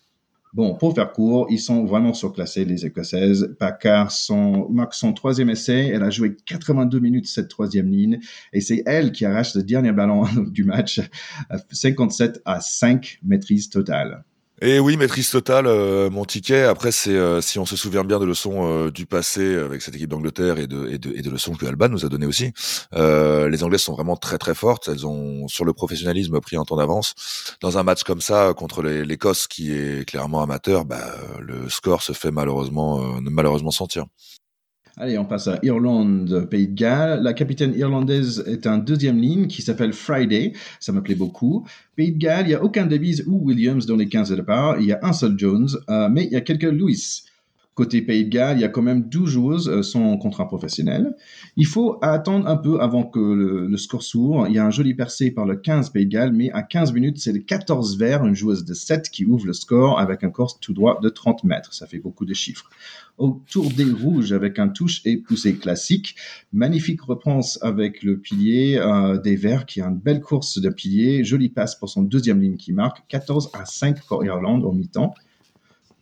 Bon, 0.57 0.73
pour 0.73 0.95
faire 0.95 1.13
court, 1.13 1.45
ils 1.51 1.59
sont 1.59 1.85
vraiment 1.85 2.15
surclassés, 2.15 2.65
les 2.65 2.83
Écossaises. 2.83 3.55
Packard 3.59 4.09
son, 4.11 4.67
marque 4.69 4.95
son 4.95 5.13
troisième 5.13 5.51
essai. 5.51 5.91
Elle 5.93 6.01
a 6.01 6.09
joué 6.09 6.35
82 6.47 6.99
minutes 6.99 7.27
cette 7.27 7.47
troisième 7.47 7.91
ligne. 7.91 8.19
Et 8.53 8.61
c'est 8.61 8.81
elle 8.87 9.11
qui 9.11 9.23
arrache 9.23 9.53
le 9.53 9.61
dernier 9.61 9.91
ballon 9.91 10.23
du 10.47 10.63
match. 10.63 10.99
57 11.71 12.41
à 12.43 12.59
5 12.59 13.19
maîtrise 13.23 13.69
totale. 13.69 14.23
Et 14.59 14.79
oui, 14.79 14.97
maîtrise 14.97 15.29
totale, 15.29 15.67
euh, 15.67 16.09
mon 16.09 16.25
ticket. 16.25 16.63
Après, 16.63 16.91
c'est 16.91 17.11
euh, 17.11 17.41
si 17.41 17.59
on 17.59 17.65
se 17.67 17.75
souvient 17.75 18.03
bien 18.03 18.17
de 18.17 18.25
leçons 18.25 18.67
euh, 18.67 18.89
du 18.89 19.05
passé 19.05 19.55
avec 19.55 19.83
cette 19.83 19.93
équipe 19.93 20.09
d'Angleterre 20.09 20.57
et 20.57 20.65
de, 20.65 20.87
et, 20.87 20.97
de, 20.97 21.13
et 21.13 21.21
de 21.21 21.29
leçons 21.29 21.53
que 21.53 21.67
Alban 21.67 21.89
nous 21.89 22.05
a 22.05 22.09
donné 22.09 22.25
aussi. 22.25 22.51
les 22.93 23.63
Anglaises 23.63 23.81
sont 23.81 23.93
vraiment 23.93 24.15
très 24.15 24.39
très 24.39 24.55
fortes. 24.55 24.87
Elles 24.87 25.05
ont 25.05 25.47
sur 25.47 25.63
le 25.63 25.73
professionnalisme 25.73 26.39
pris 26.41 26.57
un 26.57 26.63
temps 26.63 26.77
d'avance. 26.77 27.13
Dans 27.61 27.77
un 27.77 27.83
match 27.83 28.03
comme 28.03 28.21
ça 28.21 28.53
contre 28.55 28.81
l'Écosse, 28.81 29.45
qui 29.45 29.73
est 29.73 30.07
clairement 30.09 30.41
amateur, 30.41 30.85
bah, 30.85 31.05
le 31.39 31.69
score 31.69 32.01
se 32.01 32.13
fait 32.13 32.31
malheureusement 32.31 33.19
malheureusement 33.21 33.71
sentir. 33.71 34.05
Allez, 34.99 35.15
on 35.19 35.25
passe 35.25 35.47
à 35.47 35.59
Irlande, 35.61 36.47
Pays 36.49 36.67
de 36.67 36.73
Galles. 36.73 37.21
La 37.21 37.33
capitaine 37.33 37.75
irlandaise 37.75 38.43
est 38.47 38.65
un 38.65 38.79
deuxième 38.79 39.21
ligne 39.21 39.45
qui 39.45 39.61
s'appelle 39.61 39.93
Friday. 39.93 40.53
Ça 40.79 40.91
me 40.91 41.01
beaucoup. 41.13 41.67
Pays 41.95 42.13
de 42.13 42.17
Galles, 42.17 42.45
il 42.45 42.49
n'y 42.49 42.55
a 42.55 42.63
aucun 42.63 42.87
Davies 42.87 43.21
ou 43.27 43.45
Williams 43.45 43.85
dans 43.85 43.95
les 43.95 44.07
15 44.09 44.31
de 44.31 44.37
départ. 44.37 44.79
Il 44.79 44.87
y 44.87 44.93
a 44.93 44.99
un 45.03 45.13
seul 45.13 45.37
Jones, 45.37 45.69
euh, 45.91 46.09
mais 46.09 46.25
il 46.25 46.31
y 46.31 46.35
a 46.35 46.41
quelques 46.41 46.63
Lewis. 46.63 47.25
Côté 47.77 48.01
Pays 48.01 48.25
de 48.25 48.29
Galles, 48.29 48.57
il 48.57 48.61
y 48.61 48.63
a 48.63 48.69
quand 48.69 48.81
même 48.81 49.03
12 49.03 49.29
joueuses 49.29 49.69
euh, 49.69 49.83
sans 49.83 50.17
contrat 50.17 50.47
professionnel. 50.47 51.15
Il 51.57 51.67
faut 51.67 51.99
attendre 52.01 52.47
un 52.47 52.57
peu 52.57 52.81
avant 52.81 53.03
que 53.03 53.19
le, 53.19 53.77
score 53.77 54.01
s'ouvre. 54.01 54.47
Il 54.47 54.55
y 54.55 54.57
a 54.57 54.65
un 54.65 54.71
joli 54.71 54.95
percé 54.95 55.29
par 55.29 55.45
le 55.45 55.57
15 55.57 55.91
Pays 55.91 56.07
de 56.07 56.11
Galles, 56.11 56.33
mais 56.33 56.49
à 56.53 56.63
15 56.63 56.91
minutes, 56.91 57.19
c'est 57.19 57.31
le 57.31 57.37
14 57.37 57.99
vert, 57.99 58.25
une 58.25 58.33
joueuse 58.33 58.65
de 58.65 58.73
7 58.73 59.11
qui 59.11 59.25
ouvre 59.25 59.45
le 59.45 59.53
score 59.53 59.99
avec 59.99 60.23
un 60.23 60.31
course 60.31 60.59
tout 60.59 60.73
droit 60.73 60.99
de 60.99 61.07
30 61.07 61.43
mètres. 61.43 61.71
Ça 61.71 61.85
fait 61.85 61.99
beaucoup 61.99 62.25
de 62.25 62.33
chiffres 62.33 62.67
autour 63.19 63.69
des 63.69 63.91
rouges 63.91 64.31
avec 64.31 64.57
un 64.57 64.69
touche 64.69 65.01
et 65.05 65.17
poussé 65.17 65.55
classique. 65.55 66.15
Magnifique 66.53 67.03
réponse 67.03 67.59
avec 67.61 68.01
le 68.01 68.17
pilier 68.17 68.79
euh, 68.79 69.19
des 69.19 69.35
verts 69.35 69.67
qui 69.67 69.81
a 69.81 69.85
une 69.85 69.99
belle 69.99 70.21
course 70.21 70.59
de 70.59 70.69
pilier. 70.69 71.23
Jolie 71.23 71.49
passe 71.49 71.75
pour 71.75 71.89
son 71.89 72.01
deuxième 72.01 72.41
ligne 72.41 72.57
qui 72.57 72.73
marque 72.73 73.03
14 73.07 73.51
à 73.53 73.65
5 73.65 74.03
pour 74.07 74.25
Irlande 74.25 74.63
au 74.65 74.71
mi-temps. 74.71 75.13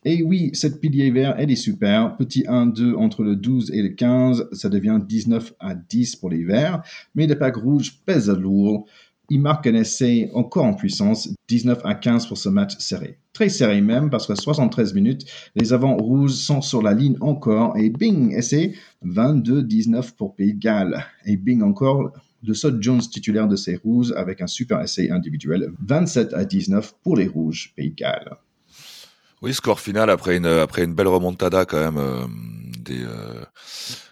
Et 0.07 0.21
oui, 0.21 0.51
cette 0.53 0.79
pilier 0.79 1.09
vert, 1.09 1.33
elle 1.39 1.49
est 1.49 1.55
super. 1.55 2.15
Petit 2.15 2.43
1-2 2.43 2.93
entre 2.95 3.23
le 3.23 3.35
12 3.35 3.71
et 3.71 3.81
le 3.81 3.89
15, 3.89 4.49
ça 4.51 4.69
devient 4.69 4.99
19 5.03 5.53
à 5.59 5.73
10 5.73 6.17
pour 6.17 6.29
les 6.29 6.43
verts. 6.43 6.83
Mais 7.15 7.25
le 7.25 7.35
pack 7.39 7.55
rouge 7.55 7.99
pèse 8.05 8.29
lourd. 8.29 8.85
Il 9.31 9.41
marque 9.41 9.65
un 9.65 9.73
essai 9.73 10.29
encore 10.35 10.65
en 10.65 10.75
puissance, 10.75 11.33
19 11.47 11.79
à 11.83 11.95
15 11.95 12.27
pour 12.27 12.37
ce 12.37 12.49
match 12.49 12.77
serré. 12.77 13.17
Très 13.33 13.49
serré 13.49 13.81
même, 13.81 14.11
parce 14.11 14.27
que 14.27 14.35
73 14.35 14.93
minutes, 14.93 15.25
les 15.55 15.73
avants 15.73 15.97
rouges 15.97 16.33
sont 16.33 16.61
sur 16.61 16.83
la 16.83 16.93
ligne 16.93 17.17
encore, 17.21 17.75
et 17.75 17.89
bing, 17.89 18.31
essai, 18.33 18.75
22-19 19.03 20.13
pour 20.15 20.35
Pays 20.35 20.53
de 20.53 20.59
Galles. 20.59 21.03
Et 21.25 21.35
bing 21.35 21.63
encore, 21.63 22.13
de 22.43 22.53
Sod 22.53 22.79
Jones 22.83 23.01
titulaire 23.01 23.47
de 23.47 23.55
ces 23.55 23.77
rouges 23.77 24.13
avec 24.15 24.41
un 24.41 24.47
super 24.47 24.79
essai 24.79 25.09
individuel, 25.09 25.71
27 25.79 26.35
à 26.35 26.45
19 26.45 26.93
pour 27.01 27.17
les 27.17 27.25
rouges, 27.25 27.73
Pays 27.75 27.89
de 27.89 27.95
Galles. 27.95 28.37
Oui, 29.45 29.53
score 29.53 29.79
final 29.79 30.09
après 30.09 30.37
une, 30.37 30.47
après 30.47 30.83
une 30.83 30.95
belle 30.95 31.07
remontada 31.07 31.65
quand 31.67 31.77
même 31.77 31.99
euh, 31.99 32.25
des, 32.79 33.03
euh, 33.03 33.45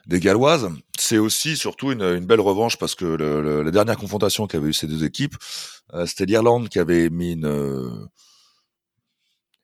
des 0.06 0.20
Galloises. 0.20 0.70
C'est 0.96 1.18
aussi 1.18 1.58
surtout 1.58 1.92
une, 1.92 2.20
belle 2.20 2.40
revanche 2.40 2.78
parce 2.78 2.94
que 2.94 3.04
la 3.04 3.72
dernière 3.72 3.98
confrontation 3.98 4.46
qu'avaient 4.46 4.70
eu 4.70 4.74
ces 4.74 4.86
deux 4.86 5.04
équipes, 5.04 5.34
euh, 5.96 6.06
c'était 6.06 6.26
l'Irlande 6.26 6.70
qui 6.70 6.78
avait 6.78 7.10
mis 7.10 7.32
une, 7.32 8.08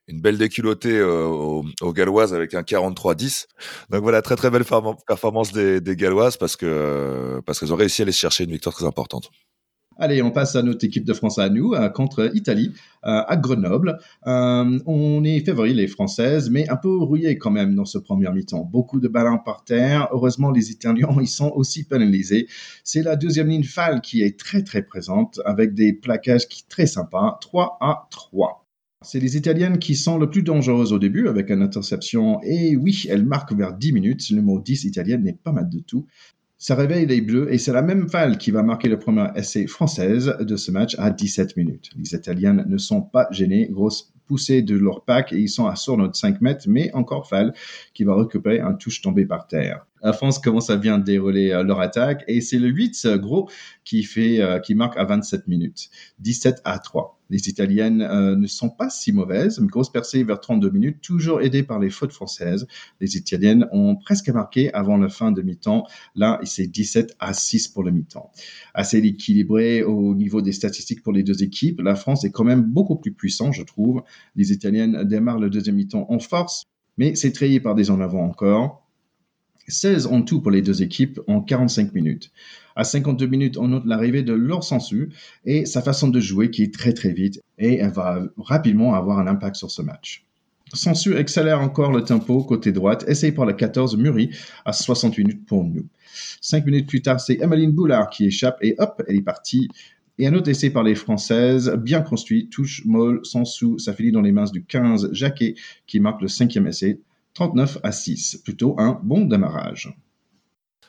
une 0.08 0.20
belle 0.20 0.38
déculottée 0.38 1.00
aux, 1.00 1.62
Galloises 1.92 2.34
avec 2.34 2.54
un 2.54 2.62
43-10. 2.62 3.46
Donc 3.90 4.02
voilà, 4.02 4.22
très 4.22 4.34
très 4.34 4.50
belle 4.50 4.64
performance 5.06 5.52
des, 5.52 5.80
des 5.80 5.94
Galloises 5.94 6.36
parce 6.36 6.56
parce 7.46 7.60
qu'elles 7.60 7.72
ont 7.72 7.76
réussi 7.76 8.02
à 8.02 8.06
aller 8.06 8.12
chercher 8.12 8.42
une 8.42 8.50
victoire 8.50 8.74
très 8.74 8.86
importante. 8.86 9.30
Allez, 10.02 10.22
on 10.22 10.30
passe 10.30 10.56
à 10.56 10.62
notre 10.62 10.82
équipe 10.86 11.04
de 11.04 11.12
France 11.12 11.38
à 11.38 11.50
nous, 11.50 11.74
euh, 11.74 11.90
contre 11.90 12.34
Italie, 12.34 12.72
euh, 13.04 13.20
à 13.28 13.36
Grenoble. 13.36 13.98
Euh, 14.26 14.78
on 14.86 15.22
est 15.24 15.40
favori, 15.40 15.74
les 15.74 15.88
Françaises, 15.88 16.48
mais 16.48 16.66
un 16.70 16.76
peu 16.76 16.96
rouillé 16.96 17.36
quand 17.36 17.50
même 17.50 17.74
dans 17.74 17.84
ce 17.84 17.98
premier 17.98 18.30
mi-temps. 18.32 18.64
Beaucoup 18.64 18.98
de 18.98 19.08
ballons 19.08 19.38
par 19.44 19.62
terre. 19.62 20.08
Heureusement, 20.12 20.50
les 20.52 20.70
Italiens, 20.70 21.14
ils 21.20 21.28
sont 21.28 21.52
aussi 21.54 21.84
pénalisés. 21.84 22.48
C'est 22.82 23.02
la 23.02 23.14
deuxième 23.14 23.48
ligne 23.48 23.62
FAL 23.62 24.00
qui 24.00 24.22
est 24.22 24.40
très, 24.40 24.62
très 24.62 24.80
présente, 24.80 25.38
avec 25.44 25.74
des 25.74 25.92
plaquages 25.92 26.48
qui 26.48 26.64
très 26.66 26.86
sympas. 26.86 27.36
3 27.42 27.76
à 27.82 28.08
3. 28.10 28.64
C'est 29.02 29.20
les 29.20 29.36
Italiennes 29.36 29.78
qui 29.78 29.96
sont 29.96 30.18
le 30.18 30.30
plus 30.30 30.42
dangereuses 30.42 30.94
au 30.94 30.98
début 30.98 31.28
avec 31.28 31.50
une 31.50 31.60
interception. 31.60 32.40
Et 32.42 32.74
oui, 32.74 33.06
elles 33.10 33.24
marquent 33.24 33.54
vers 33.54 33.74
10 33.74 33.92
minutes. 33.92 34.30
Le 34.30 34.36
numéro 34.36 34.60
10 34.60 34.84
italienne 34.84 35.24
n'est 35.24 35.32
pas 35.32 35.52
mal 35.52 35.68
de 35.68 35.80
tout. 35.80 36.06
Ça 36.62 36.74
réveille 36.74 37.06
les 37.06 37.22
Bleus 37.22 37.50
et 37.50 37.56
c'est 37.56 37.72
la 37.72 37.80
même 37.80 38.04
Val 38.04 38.36
qui 38.36 38.50
va 38.50 38.62
marquer 38.62 38.90
le 38.90 38.98
premier 38.98 39.28
essai 39.34 39.66
française 39.66 40.36
de 40.38 40.56
ce 40.56 40.70
match 40.70 40.94
à 40.98 41.10
17 41.10 41.56
minutes. 41.56 41.88
Les 41.96 42.14
Italiennes 42.14 42.66
ne 42.68 42.76
sont 42.76 43.00
pas 43.00 43.28
gênées, 43.30 43.66
grosse 43.70 44.12
poussée 44.26 44.60
de 44.60 44.76
leur 44.76 45.02
pack 45.06 45.32
et 45.32 45.38
ils 45.38 45.48
sont 45.48 45.66
à 45.66 45.74
sur 45.74 45.96
notre 45.96 46.16
5 46.16 46.42
mètres, 46.42 46.66
mais 46.68 46.92
encore 46.92 47.26
Val 47.30 47.54
qui 47.94 48.04
va 48.04 48.14
récupérer 48.14 48.60
un 48.60 48.74
touche 48.74 49.00
tombé 49.00 49.24
par 49.24 49.46
terre. 49.46 49.86
La 50.02 50.12
France 50.12 50.38
commence 50.38 50.70
à 50.70 50.76
bien 50.76 50.98
dérouler 50.98 51.50
euh, 51.50 51.62
leur 51.62 51.80
attaque 51.80 52.24
et 52.28 52.40
c'est 52.40 52.58
le 52.58 52.68
8 52.68 53.02
euh, 53.04 53.18
gros 53.18 53.48
qui 53.84 54.02
fait 54.02 54.40
euh, 54.40 54.58
qui 54.58 54.74
marque 54.74 54.96
à 54.96 55.04
27 55.04 55.48
minutes, 55.48 55.90
17 56.20 56.62
à 56.64 56.78
3. 56.78 57.20
Les 57.30 57.48
Italiennes 57.48 58.02
euh, 58.02 58.36
ne 58.36 58.46
sont 58.46 58.68
pas 58.68 58.90
si 58.90 59.12
mauvaises. 59.12 59.58
Une 59.58 59.68
grosse 59.68 59.90
percée 59.90 60.24
vers 60.24 60.40
32 60.40 60.70
minutes, 60.70 61.00
toujours 61.00 61.40
aidée 61.40 61.62
par 61.62 61.78
les 61.78 61.88
fautes 61.88 62.12
françaises. 62.12 62.66
Les 63.00 63.16
Italiennes 63.16 63.66
ont 63.70 63.96
presque 63.96 64.28
marqué 64.30 64.72
avant 64.74 64.96
la 64.96 65.08
fin 65.08 65.30
de 65.30 65.40
mi-temps. 65.40 65.86
Là, 66.16 66.40
c'est 66.42 66.66
17 66.66 67.16
à 67.20 67.32
6 67.32 67.68
pour 67.68 67.84
le 67.84 67.92
mi-temps. 67.92 68.32
Assez 68.74 68.98
équilibré 68.98 69.84
au 69.84 70.14
niveau 70.14 70.42
des 70.42 70.52
statistiques 70.52 71.02
pour 71.02 71.12
les 71.12 71.22
deux 71.22 71.42
équipes. 71.44 71.80
La 71.80 71.94
France 71.94 72.24
est 72.24 72.30
quand 72.30 72.44
même 72.44 72.62
beaucoup 72.62 72.96
plus 72.96 73.12
puissante, 73.12 73.54
je 73.54 73.62
trouve. 73.62 74.02
Les 74.34 74.52
Italiennes 74.52 75.04
démarrent 75.04 75.38
le 75.38 75.50
deuxième 75.50 75.76
mi-temps 75.76 76.06
en 76.10 76.18
force, 76.18 76.64
mais 76.98 77.14
c'est 77.14 77.32
trahi 77.32 77.60
par 77.60 77.76
des 77.76 77.90
en 77.90 78.00
avant 78.00 78.24
encore. 78.24 78.79
16 79.70 80.06
en 80.06 80.22
tout 80.22 80.40
pour 80.40 80.50
les 80.50 80.62
deux 80.62 80.82
équipes 80.82 81.20
en 81.26 81.40
45 81.40 81.94
minutes. 81.94 82.30
À 82.76 82.84
52 82.84 83.26
minutes, 83.26 83.56
on 83.58 83.68
note 83.68 83.84
l'arrivée 83.86 84.22
de 84.22 84.32
Laure 84.32 84.64
Sansu 84.64 85.10
et 85.44 85.66
sa 85.66 85.82
façon 85.82 86.08
de 86.08 86.20
jouer 86.20 86.50
qui 86.50 86.62
est 86.62 86.72
très 86.72 86.92
très 86.92 87.12
vite 87.12 87.40
et 87.58 87.76
elle 87.76 87.92
va 87.92 88.22
rapidement 88.36 88.94
avoir 88.94 89.18
un 89.18 89.26
impact 89.26 89.56
sur 89.56 89.70
ce 89.70 89.82
match. 89.82 90.24
Sansu 90.72 91.16
accélère 91.16 91.60
encore 91.60 91.90
le 91.92 92.04
tempo 92.04 92.44
côté 92.44 92.70
droite, 92.72 93.04
essaye 93.08 93.32
par 93.32 93.44
la 93.44 93.52
14 93.52 93.96
Muri 93.96 94.30
à 94.64 94.72
68 94.72 95.24
minutes 95.24 95.46
pour 95.46 95.64
nous. 95.64 95.86
Cinq 96.40 96.66
minutes 96.66 96.88
plus 96.88 97.02
tard, 97.02 97.20
c'est 97.20 97.42
Emmeline 97.42 97.72
Boulard 97.72 98.08
qui 98.08 98.26
échappe 98.26 98.58
et 98.62 98.74
hop, 98.78 99.02
elle 99.08 99.16
est 99.16 99.22
partie. 99.22 99.68
Et 100.18 100.26
un 100.26 100.34
autre 100.34 100.50
essai 100.50 100.70
par 100.70 100.82
les 100.82 100.94
Françaises, 100.94 101.74
bien 101.78 102.02
construit, 102.02 102.48
touche 102.48 102.84
molle, 102.84 103.20
Sansu, 103.24 103.78
ça 103.78 103.94
finit 103.94 104.12
dans 104.12 104.20
les 104.20 104.32
mains 104.32 104.44
du 104.44 104.64
15 104.64 105.10
Jacquet 105.12 105.54
qui 105.86 105.98
marque 105.98 106.20
le 106.20 106.28
cinquième 106.28 106.66
essai, 106.66 107.00
39 107.40 107.78
à 107.82 107.90
6. 107.90 108.42
Plutôt 108.44 108.74
un 108.78 109.00
bon 109.02 109.24
démarrage. 109.24 109.90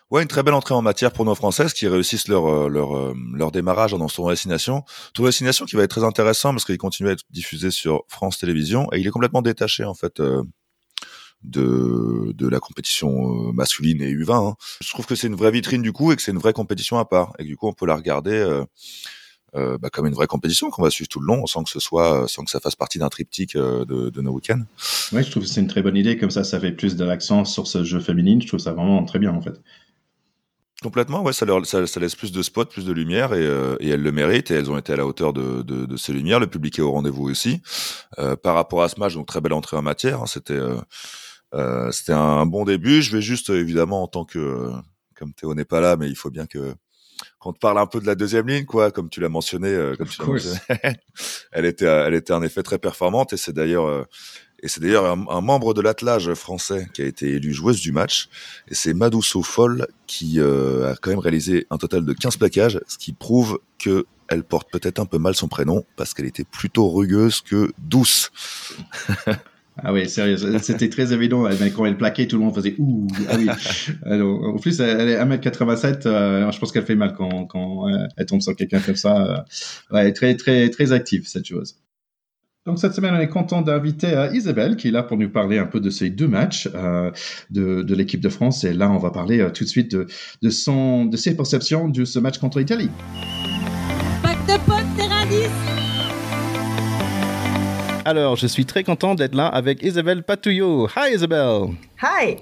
Ouais, 0.09 0.21
une 0.21 0.27
très 0.27 0.43
belle 0.43 0.53
entrée 0.53 0.73
en 0.73 0.81
matière 0.81 1.13
pour 1.13 1.23
nos 1.23 1.33
Françaises 1.33 1.71
qui 1.71 1.87
réussissent 1.87 2.27
leur 2.27 2.45
euh, 2.45 2.67
leur 2.67 2.97
euh, 2.97 3.15
leur 3.33 3.53
démarrage 3.53 3.93
dans 3.93 4.09
son 4.09 4.29
destination. 4.29 4.83
Tour 5.13 5.27
destination 5.27 5.63
qui 5.63 5.77
va 5.77 5.83
être 5.83 5.91
très 5.91 6.03
intéressant 6.03 6.51
parce 6.51 6.65
qu'il 6.65 6.77
continue 6.77 7.07
à 7.07 7.13
être 7.13 7.23
diffusé 7.29 7.71
sur 7.71 8.03
France 8.09 8.37
Télévisions 8.37 8.89
et 8.91 8.99
il 8.99 9.07
est 9.07 9.11
complètement 9.11 9.41
détaché 9.41 9.85
en 9.85 9.93
fait 9.93 10.19
euh, 10.19 10.43
de 11.43 12.33
de 12.35 12.49
la 12.49 12.59
compétition 12.59 13.53
masculine 13.53 14.01
et 14.01 14.11
U20. 14.11 14.49
Hein. 14.49 14.55
Je 14.81 14.89
trouve 14.89 15.05
que 15.05 15.15
c'est 15.15 15.27
une 15.27 15.37
vraie 15.37 15.51
vitrine 15.51 15.81
du 15.81 15.93
coup 15.93 16.11
et 16.11 16.17
que 16.17 16.21
c'est 16.21 16.33
une 16.33 16.39
vraie 16.39 16.51
compétition 16.51 16.99
à 16.99 17.05
part 17.05 17.31
et 17.39 17.45
du 17.45 17.55
coup 17.55 17.69
on 17.69 17.73
peut 17.73 17.85
la 17.85 17.95
regarder. 17.95 18.63
Bah, 19.53 19.89
comme 19.91 20.07
une 20.07 20.13
vraie 20.13 20.27
compétition 20.27 20.69
qu'on 20.69 20.81
va 20.81 20.89
suivre 20.89 21.09
tout 21.09 21.19
le 21.19 21.27
long 21.27 21.45
sans 21.45 21.63
que 21.63 21.69
ce 21.69 21.79
soit 21.79 22.25
sans 22.27 22.43
que 22.43 22.51
ça 22.51 22.59
fasse 22.59 22.75
partie 22.75 22.99
d'un 22.99 23.09
triptyque 23.09 23.57
de, 23.57 24.09
de, 24.09 24.21
nos 24.21 24.31
week-ends. 24.31 24.61
Ouais, 25.11 25.23
je 25.23 25.29
trouve 25.29 25.43
que 25.43 25.49
c'est 25.49 25.59
une 25.59 25.67
très 25.67 25.81
bonne 25.81 25.97
idée 25.97 26.17
comme 26.17 26.31
ça 26.31 26.43
ça 26.43 26.59
fait 26.59 26.71
plus 26.71 26.95
de 26.95 27.03
l'accent 27.03 27.43
sur 27.43 27.67
ce 27.67 27.83
jeu 27.83 27.99
féminin 27.99 28.39
je 28.41 28.47
trouve 28.47 28.61
ça 28.61 28.71
vraiment 28.71 29.03
très 29.03 29.19
bien 29.19 29.33
en 29.33 29.41
fait. 29.41 29.59
Complètement, 30.81 31.21
ouais, 31.21 31.31
ça, 31.31 31.45
leur, 31.45 31.63
ça, 31.63 31.85
ça, 31.85 31.99
laisse 31.99 32.15
plus 32.15 32.31
de 32.31 32.41
spots, 32.41 32.65
plus 32.65 32.85
de 32.85 32.91
lumière, 32.91 33.35
et, 33.35 33.45
euh, 33.45 33.75
et, 33.79 33.89
elles 33.89 34.01
le 34.01 34.11
méritent, 34.11 34.49
et 34.49 34.55
elles 34.55 34.71
ont 34.71 34.77
été 34.79 34.91
à 34.91 34.95
la 34.95 35.05
hauteur 35.05 35.31
de, 35.31 35.61
de, 35.61 35.85
de 35.85 35.97
ces 35.97 36.11
lumières. 36.11 36.39
Le 36.39 36.47
public 36.47 36.79
est 36.79 36.81
au 36.81 36.91
rendez-vous 36.91 37.29
aussi. 37.29 37.61
Euh, 38.17 38.35
par 38.35 38.55
rapport 38.55 38.81
à 38.81 38.89
ce 38.89 38.99
match, 38.99 39.13
donc 39.13 39.27
très 39.27 39.41
belle 39.41 39.53
entrée 39.53 39.77
en 39.77 39.83
matière. 39.83 40.23
Hein, 40.23 40.25
c'était 40.25 40.53
euh, 40.53 40.81
euh, 41.53 41.91
c'était 41.91 42.13
un 42.13 42.47
bon 42.47 42.65
début. 42.65 43.03
Je 43.03 43.15
vais 43.15 43.21
juste, 43.21 43.51
évidemment, 43.51 44.01
en 44.01 44.07
tant 44.07 44.25
que, 44.25 44.71
comme 45.15 45.33
Théo 45.33 45.53
n'est 45.53 45.65
pas 45.65 45.81
là, 45.81 45.97
mais 45.97 46.09
il 46.09 46.15
faut 46.15 46.31
bien 46.31 46.47
que 46.47 46.73
qu'on 47.41 47.51
te 47.51 47.59
parle 47.59 47.79
un 47.79 47.87
peu 47.87 47.99
de 47.99 48.05
la 48.05 48.15
deuxième 48.15 48.47
ligne, 48.47 48.65
quoi, 48.65 48.91
comme 48.91 49.09
tu 49.09 49.19
l'as 49.19 49.29
mentionné, 49.29 49.67
euh, 49.67 49.95
comme 49.97 50.07
tu 50.07 50.23
mentionné. 50.23 50.59
elle 51.51 51.65
était, 51.65 51.85
elle 51.85 52.13
était 52.13 52.33
en 52.33 52.43
effet 52.43 52.63
très 52.63 52.77
performante, 52.77 53.33
et 53.33 53.37
c'est 53.37 53.53
d'ailleurs 53.53 54.07
et 54.63 54.67
c'est 54.67 54.79
d'ailleurs 54.79 55.05
un, 55.05 55.41
membre 55.41 55.73
de 55.73 55.81
l'attelage 55.81 56.33
français 56.35 56.87
qui 56.93 57.01
a 57.01 57.05
été 57.05 57.29
élu 57.29 57.51
joueuse 57.53 57.81
du 57.81 57.91
match. 57.91 58.29
Et 58.67 58.75
c'est 58.75 58.93
Madousso 58.93 59.41
Foll 59.41 59.87
qui 60.05 60.39
euh, 60.39 60.91
a 60.91 60.95
quand 60.95 61.09
même 61.09 61.19
réalisé 61.19 61.65
un 61.71 61.77
total 61.77 62.05
de 62.05 62.13
15 62.13 62.37
plaquages, 62.37 62.79
ce 62.87 62.97
qui 62.97 63.13
prouve 63.13 63.59
que 63.79 64.05
elle 64.27 64.43
porte 64.43 64.71
peut-être 64.71 64.99
un 64.99 65.05
peu 65.05 65.17
mal 65.17 65.35
son 65.35 65.49
prénom 65.49 65.83
parce 65.97 66.13
qu'elle 66.13 66.27
était 66.27 66.45
plutôt 66.45 66.89
rugueuse 66.89 67.41
que 67.41 67.73
douce. 67.79 68.31
Ah 69.77 69.93
oui, 69.93 70.07
sérieux, 70.09 70.37
c'était 70.61 70.89
très 70.89 71.13
évident. 71.13 71.47
Quand 71.75 71.85
elle 71.85 71.97
plaquait, 71.97 72.27
tout 72.27 72.37
le 72.37 72.43
monde 72.43 72.53
faisait 72.53 72.75
ouh. 72.77 73.07
Ah 73.29 73.35
oui. 73.37 73.47
Alors, 74.05 74.43
en 74.43 74.57
plus, 74.57 74.79
elle 74.79 75.09
est 75.09 75.17
1m87. 75.17 76.07
Euh, 76.07 76.51
je 76.51 76.59
pense 76.59 76.71
qu'elle 76.71 76.85
fait 76.85 76.95
mal 76.95 77.13
quand, 77.13 77.45
quand 77.45 77.87
euh, 77.87 78.05
elle 78.17 78.25
tombe 78.25 78.41
sur 78.41 78.55
quelqu'un 78.55 78.79
comme 78.79 78.95
ça. 78.95 79.45
Ouais, 79.91 80.11
très, 80.13 80.35
très, 80.35 80.69
très 80.69 80.91
active, 80.91 81.25
cette 81.25 81.45
chose. 81.45 81.77
Donc 82.67 82.77
cette 82.77 82.93
semaine, 82.93 83.15
on 83.15 83.19
est 83.19 83.27
content 83.27 83.63
d'inviter 83.63 84.13
euh, 84.13 84.31
Isabelle 84.33 84.75
qui 84.75 84.89
est 84.89 84.91
là 84.91 85.01
pour 85.01 85.17
nous 85.17 85.29
parler 85.29 85.57
un 85.57 85.65
peu 85.65 85.79
de 85.79 85.89
ces 85.89 86.11
deux 86.11 86.27
matchs 86.27 86.69
euh, 86.75 87.09
de, 87.49 87.81
de 87.81 87.95
l'équipe 87.95 88.21
de 88.21 88.29
France. 88.29 88.63
Et 88.63 88.73
là, 88.73 88.91
on 88.91 88.99
va 88.99 89.09
parler 89.09 89.39
euh, 89.39 89.49
tout 89.49 89.63
de 89.63 89.69
suite 89.69 89.91
de, 89.91 90.05
de, 90.43 90.49
son, 90.51 91.05
de 91.05 91.17
ses 91.17 91.35
perceptions 91.35 91.89
de 91.89 92.05
ce 92.05 92.19
match 92.19 92.37
contre 92.37 92.59
l'Italie. 92.59 92.91
Alors, 98.03 98.35
je 98.35 98.47
suis 98.47 98.65
très 98.65 98.83
content 98.83 99.13
d'être 99.13 99.35
là 99.35 99.47
avec 99.47 99.83
Isabelle 99.83 100.23
Patouillot. 100.23 100.87
Hi 100.95 101.13
Isabelle. 101.13 101.75
Hi. 102.01 102.35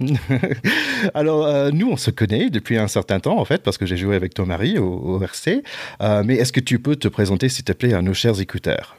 Alors, 1.13 1.45
euh, 1.45 1.69
nous, 1.71 1.89
on 1.91 1.97
se 1.97 2.11
connaît 2.11 2.49
depuis 2.49 2.77
un 2.77 2.87
certain 2.87 3.19
temps, 3.19 3.37
en 3.37 3.45
fait, 3.45 3.61
parce 3.61 3.77
que 3.77 3.85
j'ai 3.85 3.97
joué 3.97 4.15
avec 4.15 4.33
ton 4.33 4.45
mari 4.45 4.77
au, 4.77 4.85
au 4.85 5.21
RC. 5.21 5.63
Euh, 6.01 6.23
mais 6.25 6.35
est-ce 6.35 6.53
que 6.53 6.61
tu 6.61 6.79
peux 6.79 6.95
te 6.95 7.09
présenter, 7.09 7.49
s'il 7.49 7.65
te 7.65 7.73
plaît, 7.73 7.93
à 7.93 8.01
nos 8.01 8.13
chers 8.13 8.39
écouteurs? 8.39 8.95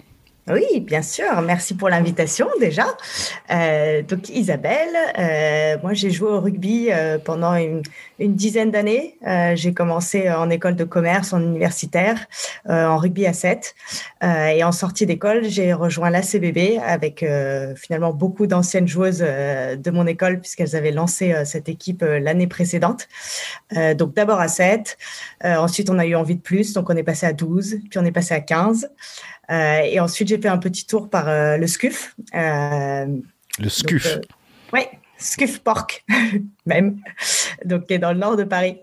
Oui, 0.49 0.80
bien 0.80 1.02
sûr. 1.02 1.42
Merci 1.42 1.75
pour 1.75 1.90
l'invitation 1.90 2.49
déjà. 2.59 2.87
Euh, 3.50 4.02
donc 4.02 4.30
Isabelle, 4.30 4.97
euh, 5.18 5.76
moi 5.82 5.92
j'ai 5.92 6.11
joué 6.11 6.30
au 6.30 6.40
rugby 6.40 6.88
euh, 6.90 7.18
pendant 7.18 7.54
une, 7.54 7.82
une 8.18 8.35
dizaine 8.35 8.70
d'années. 8.70 9.18
J'ai 9.54 9.75
commencé 9.75 10.30
en 10.30 10.49
école 10.50 10.76
de 10.76 10.85
commerce, 10.85 11.32
en 11.32 11.40
universitaire, 11.40 12.26
en 12.68 12.97
rugby 12.97 13.26
à 13.26 13.32
7. 13.32 13.75
Euh, 14.25 14.47
et 14.47 14.64
en 14.64 14.73
sortie 14.73 15.06
d'école, 15.06 15.44
j'ai 15.44 15.73
rejoint 15.73 16.11
la 16.11 16.23
CBB 16.23 16.78
avec 16.85 17.25
finalement 17.76 18.12
beaucoup 18.12 18.47
d'anciennes 18.47 18.88
joueuses 18.88 19.20
de 19.20 19.90
mon 19.90 20.06
école 20.06 20.40
puisqu'elles 20.40 20.75
avaient 20.75 20.90
lancé 20.90 21.35
cette 21.44 21.68
équipe 21.68 22.02
l'année 22.02 22.47
précédente. 22.47 23.09
donc 23.94 24.14
d'abord 24.14 24.40
à 24.40 24.49
7. 24.49 24.97
ensuite, 25.44 25.90
on 25.90 25.99
a 25.99 26.06
eu 26.06 26.14
envie 26.14 26.37
de 26.37 26.40
plus. 26.40 26.73
Donc 26.73 26.88
on 26.90 26.97
est 26.97 27.02
passé 27.02 27.26
à 27.26 27.32
12, 27.32 27.80
puis 27.90 27.99
on 27.99 28.04
est 28.04 28.12
passé 28.12 28.35
à 28.35 28.40
15. 28.40 28.88
Euh, 29.50 29.80
et 29.80 30.00
ensuite, 30.00 30.28
j'ai 30.28 30.38
fait 30.38 30.49
un 30.49 30.59
petit 30.59 30.87
tour 30.87 31.11
par 31.11 31.28
euh, 31.28 31.57
le 31.57 31.66
SCUF. 31.66 32.14
Euh, 32.35 33.07
le 33.59 33.69
SCUF 33.69 34.19
Oui, 34.73 34.83
Scuf 35.19 35.59
Porc, 35.59 35.88
même, 36.66 36.99
donc 37.64 37.87
qui 37.87 37.95
est 37.95 37.99
dans 37.99 38.12
le 38.12 38.19
nord 38.19 38.37
de 38.37 38.45
Paris. 38.45 38.78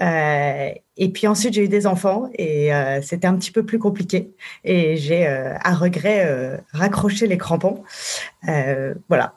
Et 0.00 1.08
puis 1.12 1.26
ensuite, 1.26 1.52
j'ai 1.52 1.64
eu 1.64 1.68
des 1.68 1.86
enfants 1.86 2.30
et 2.36 2.70
c'était 3.02 3.26
un 3.26 3.36
petit 3.36 3.50
peu 3.50 3.64
plus 3.64 3.78
compliqué. 3.78 4.30
Et 4.64 4.96
j'ai, 4.96 5.26
à 5.26 5.74
regret, 5.74 6.58
raccroché 6.72 7.26
les 7.26 7.38
crampons. 7.38 7.84
voilà. 9.08 9.34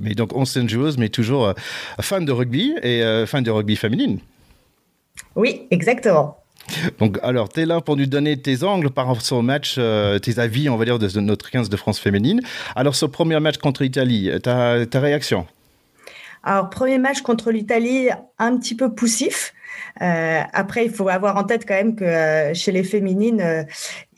Mais 0.00 0.14
donc, 0.14 0.32
ancienne 0.36 0.68
joueuse, 0.68 0.98
mais 0.98 1.08
toujours 1.08 1.52
fan 2.00 2.24
de 2.24 2.30
rugby 2.30 2.76
et 2.82 3.24
fan 3.26 3.42
de 3.42 3.50
rugby 3.50 3.74
féminine. 3.74 4.20
Oui, 5.34 5.66
exactement. 5.70 6.37
Donc, 6.98 7.18
alors, 7.22 7.48
tu 7.48 7.60
es 7.60 7.66
là 7.66 7.80
pour 7.80 7.96
nous 7.96 8.06
donner 8.06 8.36
tes 8.36 8.62
angles 8.64 8.90
par 8.90 9.06
rapport 9.06 9.32
au 9.32 9.42
match, 9.42 9.76
euh, 9.78 10.18
tes 10.18 10.38
avis, 10.38 10.68
on 10.68 10.76
va 10.76 10.84
dire, 10.84 10.98
de 10.98 11.20
notre 11.20 11.50
15 11.50 11.68
de 11.68 11.76
France 11.76 11.98
féminine. 11.98 12.40
Alors, 12.76 12.94
ce 12.94 13.06
premier 13.06 13.40
match 13.40 13.58
contre 13.58 13.82
l'Italie, 13.82 14.30
ta, 14.42 14.86
ta 14.86 15.00
réaction? 15.00 15.46
Alors, 16.42 16.70
premier 16.70 16.98
match 16.98 17.22
contre 17.22 17.50
l'Italie, 17.50 18.08
un 18.38 18.56
petit 18.58 18.74
peu 18.74 18.94
poussif. 18.94 19.52
Euh, 20.00 20.40
après, 20.52 20.84
il 20.84 20.90
faut 20.90 21.08
avoir 21.08 21.36
en 21.36 21.44
tête 21.44 21.64
quand 21.66 21.74
même 21.74 21.96
que 21.96 22.04
euh, 22.04 22.54
chez 22.54 22.72
les 22.72 22.84
féminines, 22.84 23.66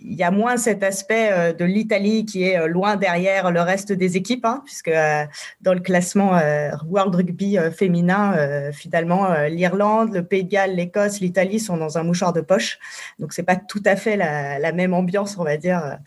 il 0.02 0.14
y 0.14 0.22
a 0.22 0.30
moins 0.30 0.56
cet 0.56 0.82
aspect 0.82 1.30
euh, 1.30 1.52
de 1.52 1.64
l'Italie 1.64 2.24
qui 2.24 2.44
est 2.44 2.58
euh, 2.58 2.66
loin 2.66 2.96
derrière 2.96 3.50
le 3.50 3.60
reste 3.60 3.92
des 3.92 4.16
équipes, 4.16 4.44
hein, 4.44 4.62
puisque 4.64 4.88
euh, 4.88 5.24
dans 5.60 5.74
le 5.74 5.80
classement 5.80 6.40
World 6.86 7.14
Rugby 7.14 7.58
féminin, 7.76 8.70
finalement, 8.72 9.28
l'Irlande, 9.48 10.12
le 10.14 10.24
Pays 10.24 10.44
de 10.44 10.50
Galles, 10.50 10.74
l'Écosse, 10.74 11.20
l'Italie 11.20 11.60
sont 11.60 11.76
dans 11.76 11.98
un 11.98 12.02
mouchoir 12.02 12.32
de 12.32 12.40
poche. 12.40 12.78
Donc, 13.18 13.32
c'est 13.32 13.42
pas 13.42 13.56
tout 13.56 13.82
à 13.84 13.96
fait 13.96 14.16
la, 14.16 14.72
même 14.72 14.94
ambiance, 14.94 15.36
on 15.38 15.44
va 15.44 15.56
dire, 15.56 15.98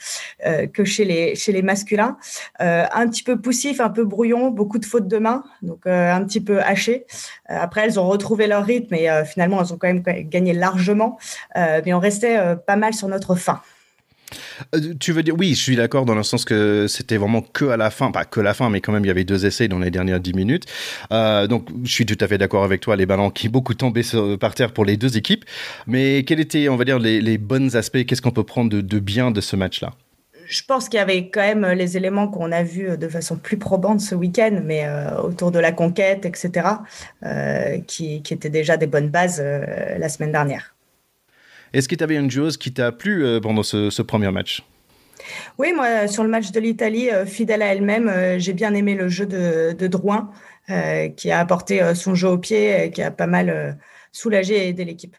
que 0.73 0.83
chez 0.83 1.05
les, 1.05 1.35
chez 1.35 1.51
les 1.51 1.62
masculins. 1.62 2.17
un 2.59 3.07
petit 3.07 3.23
peu 3.23 3.39
poussif, 3.39 3.79
un 3.79 3.89
peu 3.89 4.05
brouillon, 4.05 4.50
beaucoup 4.50 4.79
de 4.79 4.85
fautes 4.85 5.07
de 5.07 5.17
main, 5.17 5.43
donc 5.62 5.85
un 5.85 6.23
petit 6.25 6.41
peu 6.41 6.62
haché. 6.62 7.05
après, 7.47 7.81
elles 7.81 8.00
ont 8.00 8.07
retrouvé 8.07 8.47
leur 8.47 8.65
rythme 8.65 8.93
et 8.95 9.09
finalement, 9.25 9.62
elles 9.62 9.73
ont 9.73 9.77
quand 9.77 9.91
même 9.91 10.03
gagné 10.03 10.53
largement, 10.53 11.17
mais 11.55 11.93
on 11.93 12.00
restait 12.00 12.39
pas 12.65 12.75
mal 12.75 12.93
sur 12.93 13.07
notre 13.07 13.35
fin. 13.35 13.62
Euh, 14.75 14.94
tu 15.00 15.12
veux 15.12 15.24
dire, 15.24 15.36
oui, 15.38 15.56
je 15.56 15.62
suis 15.62 15.75
d'accord 15.75 16.06
dans 16.06 16.16
le 16.16 16.24
sens 16.24 16.46
que 16.46 16.88
c'était 16.88 17.18
vraiment 17.18 17.42
que 17.42 17.66
à 17.66 17.78
la 17.78 17.90
fin, 17.90 18.12
pas 18.12 18.25
que 18.25 18.40
la 18.40 18.54
fin, 18.54 18.70
mais 18.70 18.82
quand 18.82 18.92
même, 18.92 19.06
il 19.06 19.08
y 19.08 19.12
avait 19.12 19.24
deux 19.24 19.46
essais 19.46 19.68
dans 19.68 19.80
les 19.80 19.92
dernières 19.92 20.20
dix 20.20 20.34
minutes. 20.34 20.66
Euh, 21.12 21.48
donc, 21.48 21.68
je 21.84 21.92
suis 21.92 22.06
tout 22.06 22.18
à 22.20 22.28
fait 22.28 22.38
d'accord 22.38 22.63
avec 22.63 22.82
toi, 22.82 22.96
les 22.96 23.06
ballons 23.06 23.30
qui 23.30 23.50
beaucoup 23.50 23.74
tombé 23.74 24.02
par 24.40 24.56
terre 24.56 24.72
pour 24.72 24.86
les 24.86 24.98
deux 24.98 25.18
équipes. 25.18 25.46
Mais 25.88 26.24
quels 26.24 26.40
étaient, 26.40 26.70
on 26.70 26.75
va 26.75 26.86
dire, 26.86 27.00
les, 27.00 27.38
bons 27.38 27.75
aspects? 27.75 28.06
Qu'est-ce 28.06 28.22
qu'on 28.22 28.32
peut 28.32 28.44
prendre 28.44 28.70
de, 28.70 29.00
bien 29.00 29.32
de 29.32 29.42
ce 29.42 29.56
match-là? 29.56 29.94
Je 30.46 30.62
pense 30.68 30.90
qu'il 30.90 30.98
y 30.98 31.02
avait 31.02 31.30
quand 31.30 31.42
même 31.42 31.66
les 31.66 31.96
éléments 31.96 32.28
qu'on 32.28 32.52
a 32.52 32.63
vus 32.63 32.98
de 32.98 33.08
façon 33.08 33.38
plus 33.38 33.58
probante 33.58 34.02
ce 34.02 34.13
week-end, 34.13 34.62
mais 34.63 34.86
euh, 34.86 35.22
autour 35.22 35.52
de 35.52 35.60
la 35.60 35.72
conquête, 35.72 36.25
etc., 36.25 36.68
qui, 37.88 38.22
étaient 38.30 38.50
déjà 38.50 38.78
des 38.78 38.88
bonnes 38.88 39.10
bases 39.10 39.42
la 39.42 40.10
semaine 40.10 40.32
dernière. 40.32 40.73
Est-ce 41.74 41.88
que 41.88 41.96
tu 41.96 42.03
avais 42.03 42.15
une 42.15 42.30
joueuse 42.30 42.58
qui 42.58 42.74
t'a 42.74 42.92
plu 42.92 43.25
pendant 43.42 43.63
ce, 43.63 44.01
premier 44.01 44.32
match? 44.32 44.63
Oui, 45.58 45.74
moi, 45.75 46.08
sur 46.08 46.24
le 46.24 46.30
match 46.30 46.51
de 46.51 46.60
l'Italie, 46.60 47.10
fidèle 47.25 47.62
à 47.62 47.74
elle-même, 47.74 48.39
j'ai 48.39 48.53
bien 48.53 48.74
aimé 48.74 48.96
le 48.96 49.10
jeu 49.10 49.25
de, 49.25 49.74
de 49.74 49.88
Drouin, 49.88 50.30
qui 51.15 51.32
a 51.32 51.39
apporté 51.39 51.96
son 51.96 52.13
jeu 52.13 52.27
au 52.27 52.38
pied, 52.38 52.92
qui 52.94 53.01
a 53.01 53.12
pas 53.12 53.27
mal 53.27 53.80
soulagé 54.12 54.56
et 54.56 54.68
aidé 54.70 54.86
l'équipe. 54.86 55.15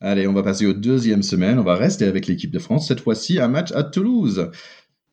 Allez, 0.00 0.26
on 0.26 0.32
va 0.32 0.42
passer 0.42 0.66
aux 0.66 0.72
deuxième 0.72 1.22
semaine. 1.22 1.60
On 1.60 1.64
va 1.64 1.76
rester 1.76 2.06
avec 2.06 2.26
l'équipe 2.26 2.50
de 2.50 2.58
France. 2.58 2.88
Cette 2.88 3.00
fois-ci, 3.00 3.38
un 3.38 3.46
match 3.46 3.70
à 3.72 3.84
Toulouse. 3.84 4.50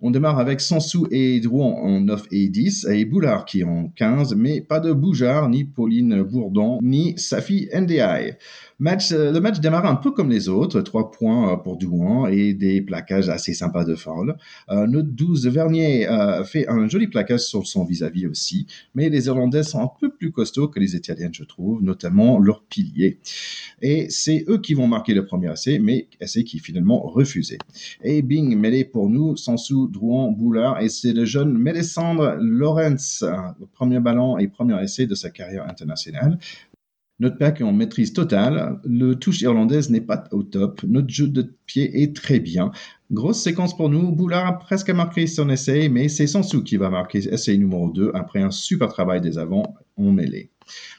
On 0.01 0.11
démarre 0.11 0.39
avec 0.39 0.61
Sansou 0.61 1.07
et 1.11 1.39
Drouan 1.41 1.75
en 1.83 1.99
9 1.99 2.23
et 2.31 2.47
10 2.47 2.87
et 2.89 3.05
Boulard 3.05 3.45
qui 3.45 3.63
en 3.63 3.89
15, 3.89 4.33
mais 4.35 4.61
pas 4.61 4.79
de 4.79 4.93
Boujard, 4.93 5.49
ni 5.49 5.65
Pauline 5.65 6.23
Bourdon, 6.23 6.79
ni 6.81 7.17
Safi 7.17 7.69
NDI. 7.73 8.31
Match, 8.81 9.11
euh, 9.11 9.33
le 9.33 9.41
match 9.41 9.59
démarre 9.59 9.85
un 9.85 9.97
peu 9.97 10.11
comme 10.11 10.29
les 10.29 10.47
autres, 10.47 10.79
trois 10.79 11.11
points 11.11 11.51
euh, 11.51 11.57
pour 11.57 11.75
Douan 11.75 12.27
et 12.27 12.53
des 12.53 12.81
plaquages 12.81 13.27
assez 13.27 13.53
sympas 13.53 13.83
de. 13.83 13.93
Euh, 14.69 14.87
notre 14.87 15.09
12 15.09 15.47
Vernier 15.47 16.07
euh, 16.07 16.45
fait 16.45 16.67
un 16.69 16.87
joli 16.87 17.07
plaquage 17.07 17.41
sur 17.41 17.67
son 17.67 17.83
vis-à-vis 17.83 18.27
aussi, 18.27 18.67
mais 18.95 19.09
les 19.09 19.25
Irlandais 19.25 19.63
sont 19.63 19.81
un 19.81 19.89
peu 19.99 20.09
plus 20.09 20.31
costauds 20.31 20.69
que 20.69 20.79
les 20.79 20.95
Italiens, 20.95 21.29
je 21.31 21.43
trouve, 21.43 21.83
notamment 21.83 22.39
leur 22.39 22.63
pilier. 22.63 23.19
Et 23.81 24.09
c'est 24.09 24.45
eux 24.47 24.59
qui 24.59 24.73
vont 24.73 24.87
marquer 24.87 25.13
le 25.13 25.25
premier 25.25 25.51
essai, 25.51 25.79
mais 25.79 26.07
essai 26.21 26.45
qui 26.45 26.59
finalement 26.59 27.01
refusé. 27.01 27.57
Et 28.01 28.21
bing, 28.21 28.55
mêlé 28.57 28.85
pour 28.85 29.09
nous, 29.09 29.35
Sansou, 29.35 29.87
Drouan, 29.87 30.31
Boulard, 30.31 30.81
et 30.81 30.87
c'est 30.87 31.13
le 31.13 31.25
jeune 31.25 31.57
Mélissandre 31.57 32.37
Lorenz, 32.39 33.25
le 33.59 33.65
premier 33.65 33.99
ballon 33.99 34.37
et 34.37 34.47
premier 34.47 34.81
essai 34.81 35.05
de 35.05 35.15
sa 35.15 35.29
carrière 35.29 35.67
internationale. 35.67 36.39
Notre 37.19 37.37
pack 37.37 37.59
est 37.59 37.65
en 37.65 37.73
maîtrise 37.73 38.13
totale. 38.13 38.79
Le 38.85 39.15
touche 39.15 39.41
irlandaise 39.41 39.89
n'est 39.89 40.01
pas 40.01 40.23
au 40.31 40.43
top. 40.43 40.83
Notre 40.83 41.09
jeu 41.09 41.27
de 41.27 41.53
pied 41.65 42.01
est 42.01 42.15
très 42.15 42.39
bien. 42.39 42.71
Grosse 43.11 43.41
séquence 43.41 43.75
pour 43.75 43.89
nous. 43.89 44.11
Boulard 44.11 44.47
a 44.47 44.57
presque 44.57 44.89
marqué 44.89 45.27
son 45.27 45.49
essai, 45.49 45.89
mais 45.89 46.07
c'est 46.07 46.27
Sansou 46.27 46.63
qui 46.63 46.77
va 46.77 46.89
marquer 46.89 47.19
essai 47.27 47.57
numéro 47.57 47.89
2 47.89 48.11
après 48.13 48.41
un 48.41 48.51
super 48.51 48.87
travail 48.87 49.19
des 49.19 49.37
avants 49.37 49.75
en 49.97 50.11
mêlée. 50.11 50.49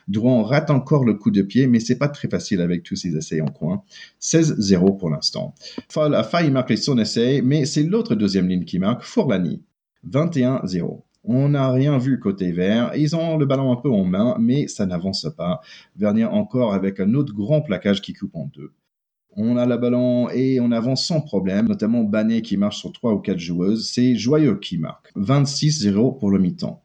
Drouan 0.09 0.43
rate 0.43 0.71
encore 0.71 1.05
le 1.05 1.15
coup 1.15 1.31
de 1.31 1.43
pied, 1.43 1.67
mais 1.67 1.81
c'est 1.81 1.99
pas 1.99 2.09
très 2.09 2.29
facile 2.29 2.61
avec 2.61 2.83
tous 2.83 2.97
ces 2.97 3.17
essais 3.17 3.41
en 3.41 3.47
coin. 3.47 3.83
16-0 4.21 4.99
pour 4.99 5.09
l'instant. 5.09 5.55
Fall 5.89 6.15
a 6.15 6.25
failli 6.25 6.51
marquer 6.51 6.77
son 6.77 6.99
essai, 6.99 7.41
mais 7.43 7.65
c'est 7.65 7.85
l'autre 7.85 8.15
deuxième 8.15 8.49
ligne 8.49 8.65
qui 8.65 8.79
marque, 8.79 9.05
Forlani. 9.05 9.63
21-0. 10.09 11.03
On 11.25 11.51
n'a 11.51 11.71
rien 11.71 11.99
vu 11.99 12.19
côté 12.19 12.51
vert. 12.51 12.93
Ils 12.97 13.15
ont 13.15 13.37
le 13.37 13.47
ballon 13.47 13.73
un 13.73 13.77
peu 13.77 13.91
en 13.91 14.05
main, 14.05 14.37
mais 14.41 14.69
ça 14.69 14.87
n'avance 14.87 15.27
pas. 15.37 15.61
Vernier 15.97 16.25
encore 16.25 16.73
avec 16.73 16.99
un 17.01 17.15
autre 17.15 17.35
grand 17.35 17.61
plaquage 17.61 18.01
qui 18.01 18.15
coupe 18.15 18.35
en 18.37 18.47
deux. 18.47 18.73
On 19.37 19.57
a 19.57 19.65
le 19.65 19.77
ballon 19.77 20.29
et 20.31 20.59
on 20.61 20.73
avance 20.73 21.07
sans 21.07 21.21
problème, 21.21 21.69
notamment 21.69 22.03
Banet 22.03 22.43
qui 22.43 22.57
marche 22.57 22.79
sur 22.79 22.93
trois 22.93 23.13
ou 23.13 23.19
quatre 23.19 23.39
joueuses. 23.39 23.89
C'est 23.89 24.17
Joyeux 24.17 24.59
qui 24.59 24.79
marque. 24.79 25.13
26-0 25.17 26.19
pour 26.19 26.31
le 26.31 26.39
mi-temps. 26.39 26.83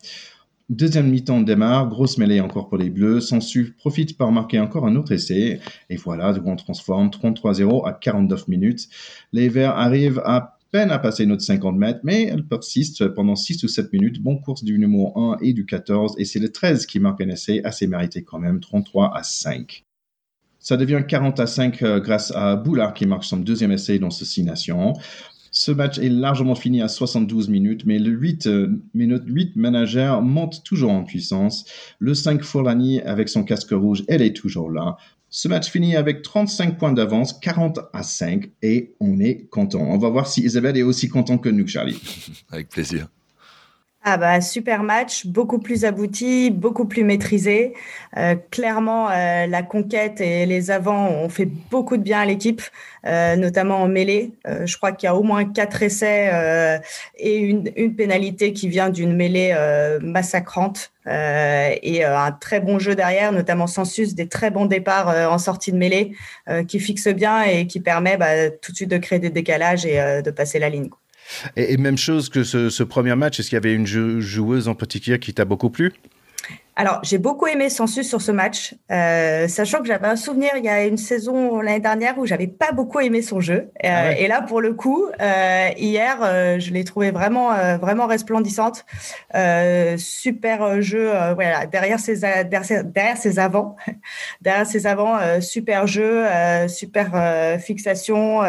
Deuxième 0.70 1.10
mi-temps 1.10 1.42
démarre, 1.42 1.89
grosse 1.89 2.18
mêlée 2.18 2.42
encore 2.42 2.70
pour 2.70 2.80
les 2.80 2.89
Bleus. 2.89 3.22
Sansu 3.22 3.75
profite 3.77 4.18
par 4.18 4.32
marquer 4.32 4.60
encore 4.60 4.88
un 4.88 4.96
autre 4.96 5.12
essai. 5.12 5.60
Et 5.89 5.96
voilà, 5.96 6.34
on 6.44 6.56
transforme 6.56 7.10
33-0 7.10 7.88
à 7.88 7.94
49 7.94 8.48
minutes. 8.48 8.89
Les 9.32 9.48
Verts 9.48 9.77
arrivent 9.77 10.22
à 10.25 10.54
peine 10.75 10.91
à 10.91 10.99
passer 10.99 11.25
notre 11.25 11.41
50 11.41 11.77
mètres, 11.77 12.01
mais 12.03 12.23
elle 12.23 12.45
persiste 12.45 13.07
pendant 13.07 13.38
6 13.38 13.63
ou 13.63 13.69
7 13.69 13.93
minutes. 13.93 14.21
Bon 14.21 14.35
course 14.35 14.61
du 14.61 14.77
numéro 14.77 15.17
1 15.17 15.38
et 15.41 15.53
du 15.53 15.65
14, 15.65 16.15
et 16.17 16.25
c'est 16.25 16.39
le 16.39 16.49
13 16.49 16.85
qui 16.85 16.99
marque 16.99 17.21
un 17.21 17.29
essai 17.29 17.61
assez 17.63 17.88
mérité 17.88 18.25
quand 18.25 18.39
même, 18.39 18.59
33 18.59 19.15
à 19.15 19.23
5. 19.23 19.85
Ça 20.59 20.75
devient 20.75 21.01
40 21.07 21.39
à 21.39 21.47
5 21.47 21.81
euh, 21.81 22.01
grâce 22.01 22.33
à 22.35 22.57
Boulard 22.57 22.93
qui 22.93 23.05
marque 23.05 23.23
son 23.23 23.38
deuxième 23.38 23.71
essai 23.71 23.99
dans 23.99 24.09
ce 24.09 24.25
6 24.25 24.43
nations. 24.43 24.91
Ce 25.49 25.71
match 25.71 25.97
est 25.97 26.09
largement 26.09 26.55
fini 26.55 26.81
à 26.81 26.89
72 26.89 27.47
minutes, 27.47 27.85
mais 27.85 27.97
le 27.97 28.11
8 28.11 28.47
euh, 28.47 28.81
minutes 28.93 29.23
8 29.27 29.55
manager 29.55 30.21
monte 30.21 30.61
toujours 30.65 30.91
en 30.91 31.05
puissance. 31.05 31.63
Le 31.99 32.13
5 32.13 32.43
Forlani 32.43 32.99
avec 32.99 33.29
son 33.29 33.45
casque 33.45 33.71
rouge, 33.71 34.03
elle 34.09 34.21
est 34.21 34.35
toujours 34.35 34.69
là. 34.69 34.97
Ce 35.38 35.50
match 35.50 35.69
finit 35.69 35.98
avec 35.98 36.21
35 36.21 36.78
points 36.78 36.93
d'avance, 36.93 37.34
40 37.34 37.80
à 37.91 38.04
5, 38.04 38.52
et 38.62 38.95
on 39.02 39.19
est 39.19 39.50
content. 39.50 39.82
On 39.82 39.98
va 39.98 40.08
voir 40.08 40.28
si 40.28 40.41
Isabelle 40.45 40.78
est 40.78 40.82
aussi 40.82 41.10
content 41.10 41.38
que 41.38 41.50
nous, 41.50 41.67
Charlie. 41.67 42.02
Avec 42.52 42.69
plaisir. 42.69 43.10
Ah 44.08 44.18
bah 44.18 44.39
super 44.39 44.84
match, 44.84 45.26
beaucoup 45.26 45.58
plus 45.58 45.84
abouti, 45.84 46.52
beaucoup 46.52 46.86
plus 46.86 47.04
maîtrisé. 47.04 47.74
Euh, 48.18 48.36
clairement, 48.52 49.10
euh, 49.10 49.48
la 49.48 49.63
conquête 49.63 50.22
et 50.22 50.46
les 50.46 50.70
avants 50.70 51.10
ont 51.10 51.28
fait 51.28 51.46
beaucoup 51.46 51.98
de 51.98 52.04
bien 52.04 52.20
à 52.20 52.26
l'équipe, 52.26 52.62
euh, 53.08 53.36
notamment 53.36 53.82
en 53.82 53.88
mêlée. 53.88 54.34
je 54.65 54.78
crois 54.78 54.91
qu'il 54.91 55.08
y 55.08 55.10
a 55.10 55.15
au 55.15 55.24
moins 55.24 55.44
quatre 55.44 55.82
essais 55.82 56.80
et 57.18 57.38
une, 57.38 57.72
une, 57.76 57.96
pénalité 57.96 58.54
qui 58.54 58.70
vient 58.70 58.91
d'une 58.91 59.15
mêlée 59.15 59.56
massacrante 60.04 60.91
et 61.08 62.04
un 62.04 62.32
très 62.32 62.60
bon 62.60 62.78
jeu 62.78 62.94
derrière, 62.94 63.32
notamment 63.32 63.65
Sensus, 63.65 64.13
des 64.13 64.28
très 64.28 64.52
bons 64.52 64.68
départs 64.68 65.08
en 65.32 65.39
sortie 65.39 65.72
de 65.72 65.78
mêlée 65.78 66.12
qui 66.68 66.80
fixent 66.80 67.08
bien 67.08 67.41
et 67.41 67.65
qui 67.65 67.80
permet 67.80 68.18
bah, 68.18 68.52
tout 68.52 68.72
de 68.72 68.78
suite 68.78 68.91
de 68.91 68.98
créer 68.98 69.20
des 69.20 69.32
décalages 69.32 69.86
et 69.88 70.22
de 70.24 70.32
passer 70.32 70.60
la 70.60 70.70
ligne. 70.70 70.89
Et, 71.55 71.77
même 71.77 71.97
chose 71.97 72.29
que 72.29 72.43
ce, 72.43 72.83
premier 72.83 73.15
match, 73.15 73.39
est-ce 73.39 73.49
qu'il 73.49 73.55
y 73.55 73.57
avait 73.57 73.73
une 73.73 73.85
joueuse 73.85 74.67
en 74.67 74.75
particulier 74.75 75.19
qui 75.19 75.33
t'a 75.33 75.45
beaucoup 75.45 75.69
plu? 75.69 75.93
Alors, 76.77 76.99
j'ai 77.03 77.19
beaucoup 77.19 77.47
aimé 77.47 77.69
Sensus 77.69 78.07
sur 78.07 78.21
ce 78.21 78.33
match, 78.33 78.75
euh, 78.91 79.47
sachant 79.47 79.79
que 79.79 79.85
j'avais 79.85 80.07
un 80.07 80.17
souvenir 80.17 80.51
il 80.57 80.65
y 80.65 80.67
a 80.67 80.83
une 80.83 80.97
saison 80.97 81.61
l'année 81.61 81.79
dernière 81.79 82.17
où 82.17 82.25
j'avais 82.25 82.47
pas 82.47 82.73
beaucoup 82.73 82.99
aimé 82.99 83.21
son 83.21 83.39
jeu. 83.39 83.69
Euh, 83.85 83.88
ah 83.88 84.11
et 84.11 84.27
là, 84.27 84.41
pour 84.41 84.59
le 84.59 84.73
coup, 84.73 85.05
euh, 85.21 85.69
hier, 85.77 86.17
je 86.59 86.71
l'ai 86.71 86.83
trouvé 86.83 87.11
vraiment, 87.11 87.53
vraiment 87.77 88.07
resplendissante. 88.07 88.85
super 89.97 90.81
jeu, 90.81 91.11
voilà, 91.33 91.65
derrière 91.65 91.99
ses, 91.99 92.19
derrière, 92.19 92.83
derrière 92.83 93.17
ses 93.17 93.39
avants, 93.39 93.77
derrière 94.41 94.67
ses 94.67 94.85
avants, 94.85 95.17
super 95.39 95.88
jeu, 95.88 96.25
super 96.67 97.57
fixation, 97.61 98.41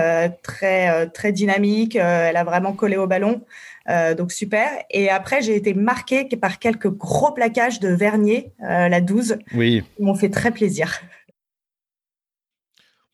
très, 0.43 1.07
très 1.11 1.31
dynamique. 1.31 1.95
elle 1.95 2.37
a 2.37 2.45
vraiment 2.45 2.73
collé 2.73 2.97
au 2.97 3.07
ballon. 3.07 3.43
Euh, 3.89 4.15
donc 4.15 4.33
super. 4.33 4.69
Et 4.91 5.09
après, 5.09 5.43
j'ai 5.43 5.55
été 5.55 5.75
marquée 5.75 6.25
par 6.37 6.59
quelques 6.59 6.89
gros 6.89 7.33
plaquages 7.33 7.81
de 7.81 7.89
Vernier, 7.89 8.53
euh, 8.63 8.89
la 8.89 9.01
12, 9.01 9.37
oui. 9.55 9.83
qui 9.97 10.03
m'ont 10.03 10.15
fait 10.15 10.31
très 10.31 10.51
plaisir. 10.51 11.01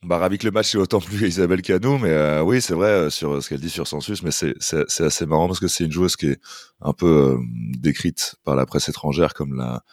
Bah, 0.02 0.18
ravi 0.18 0.38
que 0.38 0.46
le 0.46 0.50
match 0.50 0.74
est 0.74 0.78
autant 0.78 1.00
plus 1.00 1.28
Isabelle 1.28 1.62
qu'à 1.62 1.78
nous, 1.78 1.96
mais 1.98 2.10
euh, 2.10 2.42
oui, 2.42 2.60
c'est 2.60 2.74
vrai 2.74 3.08
sur 3.10 3.40
ce 3.40 3.48
qu'elle 3.48 3.60
dit 3.60 3.70
sur 3.70 3.86
Sensus, 3.86 4.22
mais 4.24 4.32
c'est 4.32 4.54
assez 5.00 5.26
marrant 5.26 5.46
parce 5.46 5.60
que 5.60 5.68
c'est 5.68 5.84
une 5.84 5.92
joueuse 5.92 6.16
qui 6.16 6.26
est 6.26 6.40
un 6.80 6.92
peu 6.92 7.38
décrite 7.78 8.34
par 8.44 8.56
la 8.56 8.66
presse 8.66 8.88
étrangère 8.88 9.32
comme 9.32 9.54
la, 9.54 9.84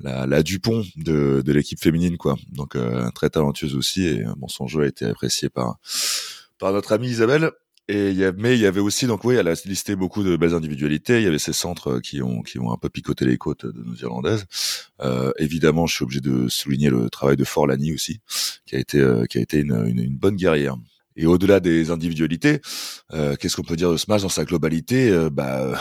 la, 0.00 0.26
la 0.26 0.42
Dupont 0.42 0.82
de, 0.96 1.42
de 1.44 1.52
l'équipe 1.52 1.78
féminine, 1.80 2.16
quoi. 2.16 2.34
Donc 2.50 2.76
très 3.14 3.30
talentueuse 3.30 3.76
aussi, 3.76 4.08
et 4.08 4.24
bon, 4.36 4.48
son 4.48 4.66
jeu 4.66 4.82
a 4.82 4.86
été 4.86 5.04
apprécié 5.04 5.48
par 5.48 5.78
par 6.62 6.72
notre 6.72 6.92
amie 6.92 7.08
Isabelle. 7.08 7.50
Mais 7.88 8.54
il 8.54 8.60
y 8.60 8.66
avait 8.66 8.80
aussi 8.80 9.06
donc 9.06 9.24
oui, 9.24 9.34
elle 9.34 9.48
a 9.48 9.54
listé 9.64 9.96
beaucoup 9.96 10.22
de 10.22 10.36
belles 10.36 10.54
individualités. 10.54 11.18
Il 11.18 11.24
y 11.24 11.26
avait 11.26 11.38
ces 11.38 11.52
centres 11.52 12.00
qui 12.00 12.22
ont 12.22 12.42
qui 12.42 12.58
ont 12.58 12.72
un 12.72 12.76
peu 12.76 12.88
picoté 12.88 13.24
les 13.24 13.38
côtes 13.38 13.66
de 13.66 13.82
nos 13.82 13.94
Irlandaises. 13.94 14.44
Euh, 15.00 15.32
évidemment, 15.38 15.86
je 15.86 15.96
suis 15.96 16.04
obligé 16.04 16.20
de 16.20 16.48
souligner 16.48 16.90
le 16.90 17.10
travail 17.10 17.36
de 17.36 17.44
Forlani 17.44 17.92
aussi, 17.92 18.20
qui 18.66 18.76
a 18.76 18.78
été 18.78 18.98
euh, 18.98 19.24
une, 19.52 20.16
bonne 20.16 20.36
guerrière. 20.36 20.76
Et 21.16 21.26
au-delà 21.26 21.60
des 21.60 21.90
individualités, 21.90 22.60
euh, 23.12 23.36
qu'est-ce 23.36 23.56
qu'on 23.56 23.62
peut 23.62 23.76
dire 23.76 23.90
de 23.90 23.96
ce 23.98 24.06
match 24.08 24.22
dans 24.22 24.30
sa 24.30 24.44
globalité 24.44 25.10
euh, 25.10 25.28
Bah, 25.28 25.78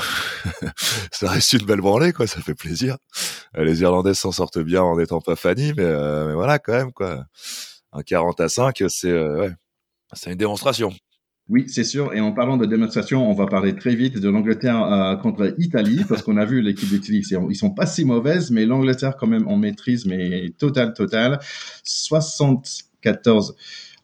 ça 1.12 1.30
reste 1.30 1.54
une 1.54 1.66
belle 1.66 1.80
branlée, 1.80 2.12
quoi. 2.12 2.28
Ça 2.28 2.42
fait 2.42 2.56
plaisir. 2.56 2.98
Euh, 3.58 3.64
les 3.64 3.82
Irlandaises 3.82 4.18
s'en 4.20 4.32
sortent 4.32 4.60
bien 4.60 4.82
en 4.82 4.98
n'étant 4.98 5.22
pas 5.22 5.36
Fanny, 5.38 5.74
mais, 5.78 6.34
voilà, 6.34 6.60
quand 6.60 6.74
même, 6.74 6.92
quoi. 6.92 7.24
Un 7.94 8.04
40 8.04 8.40
à 8.42 8.50
5, 8.50 8.84
c'est 8.90 9.12
ouais, 9.12 9.52
c'est 10.14 10.32
une 10.32 10.38
démonstration. 10.38 10.94
Oui, 11.52 11.66
c'est 11.68 11.84
sûr. 11.84 12.14
Et 12.14 12.22
en 12.22 12.32
parlant 12.32 12.56
de 12.56 12.66
démonstration, 12.66 13.30
on 13.30 13.34
va 13.34 13.46
parler 13.46 13.76
très 13.76 13.94
vite 13.94 14.18
de 14.18 14.30
l'Angleterre 14.30 14.84
euh, 14.84 15.18
contre 15.18 15.54
l'Italie, 15.58 16.06
parce 16.10 16.22
qu'on 16.22 16.38
a 16.38 16.46
vu 16.46 16.62
l'équipe 16.62 16.88
d'Italie, 16.88 17.26
ils 17.50 17.56
sont 17.56 17.72
pas 17.72 17.86
si 17.86 18.06
mauvaises, 18.06 18.52
mais 18.52 18.66
l'Angleterre 18.66 19.18
quand 19.18 19.28
même 19.28 19.46
en 19.50 19.58
maîtrise, 19.58 20.06
mais 20.06 20.54
total, 20.58 20.94
total. 20.94 21.40
74 21.84 23.56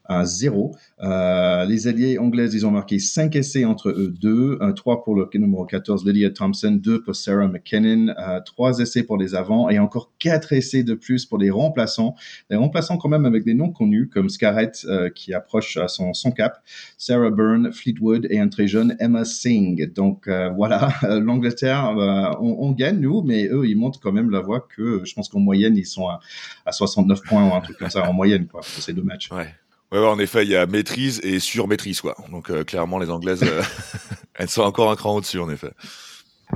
à 0.08 0.24
0. 0.24 0.74
Euh, 1.02 1.64
les 1.66 1.86
alliés 1.86 2.18
anglaises, 2.18 2.54
ils 2.54 2.66
ont 2.66 2.70
marqué 2.70 2.98
5 2.98 3.36
essais 3.36 3.64
entre 3.64 3.90
eux 3.90 4.12
deux, 4.20 4.58
3 4.74 5.04
pour 5.04 5.14
le 5.14 5.28
numéro 5.34 5.64
14 5.64 6.04
Lydia 6.06 6.30
Thompson, 6.30 6.72
2 6.72 7.02
pour 7.02 7.14
Sarah 7.14 7.46
McKinnon, 7.46 8.14
3 8.44 8.80
essais 8.80 9.02
pour 9.02 9.18
les 9.18 9.34
avants 9.34 9.68
et 9.68 9.78
encore 9.78 10.12
4 10.18 10.54
essais 10.54 10.82
de 10.82 10.94
plus 10.94 11.26
pour 11.26 11.38
les 11.38 11.50
remplaçants. 11.50 12.14
Les 12.50 12.56
remplaçants 12.56 12.96
quand 12.96 13.08
même 13.08 13.26
avec 13.26 13.44
des 13.44 13.54
noms 13.54 13.70
connus 13.70 14.08
comme 14.08 14.28
Scarlett 14.30 14.86
qui 15.14 15.34
approche 15.34 15.78
son, 15.86 16.14
son 16.14 16.32
cap, 16.32 16.62
Sarah 16.96 17.30
Byrne, 17.30 17.70
Fleetwood 17.72 18.26
et 18.30 18.40
un 18.40 18.48
très 18.48 18.66
jeune 18.66 18.96
Emma 18.98 19.24
Singh. 19.24 19.92
Donc 19.92 20.28
voilà, 20.56 20.88
l'Angleterre, 21.02 21.94
on, 22.40 22.56
on, 22.60 22.72
gagne 22.72 23.00
nous, 23.00 23.22
mais 23.22 23.46
eux, 23.46 23.66
ils 23.66 23.76
montrent 23.76 24.00
quand 24.00 24.12
même 24.12 24.30
la 24.30 24.40
voie 24.40 24.66
que 24.74 25.02
je 25.04 25.14
pense 25.14 25.28
qu'en 25.28 25.40
moyenne, 25.40 25.76
ils 25.76 25.86
sont 25.86 26.08
à, 26.08 26.20
à 26.64 26.72
69 26.72 27.22
points 27.22 27.48
ou 27.48 27.54
un 27.54 27.60
truc 27.60 27.76
comme 27.76 27.90
ça 27.90 28.08
en 28.08 28.12
moyenne 28.12 28.46
quoi, 28.46 28.60
pour 28.60 28.82
ces 28.82 28.92
deux 28.92 29.02
matchs. 29.02 29.30
Ouais. 29.30 29.46
Ouais, 29.90 29.98
en 29.98 30.18
effet, 30.18 30.44
il 30.44 30.50
y 30.50 30.56
a 30.56 30.66
maîtrise 30.66 31.20
et 31.22 31.38
sur-maîtrise, 31.38 32.00
quoi. 32.00 32.16
Donc, 32.30 32.50
euh, 32.50 32.62
clairement, 32.62 32.98
les 32.98 33.10
Anglaises, 33.10 33.42
euh, 33.42 33.62
elles 34.34 34.50
sont 34.50 34.62
encore 34.62 34.90
un 34.90 34.96
cran 34.96 35.16
au-dessus, 35.16 35.38
en 35.38 35.48
effet. 35.50 35.70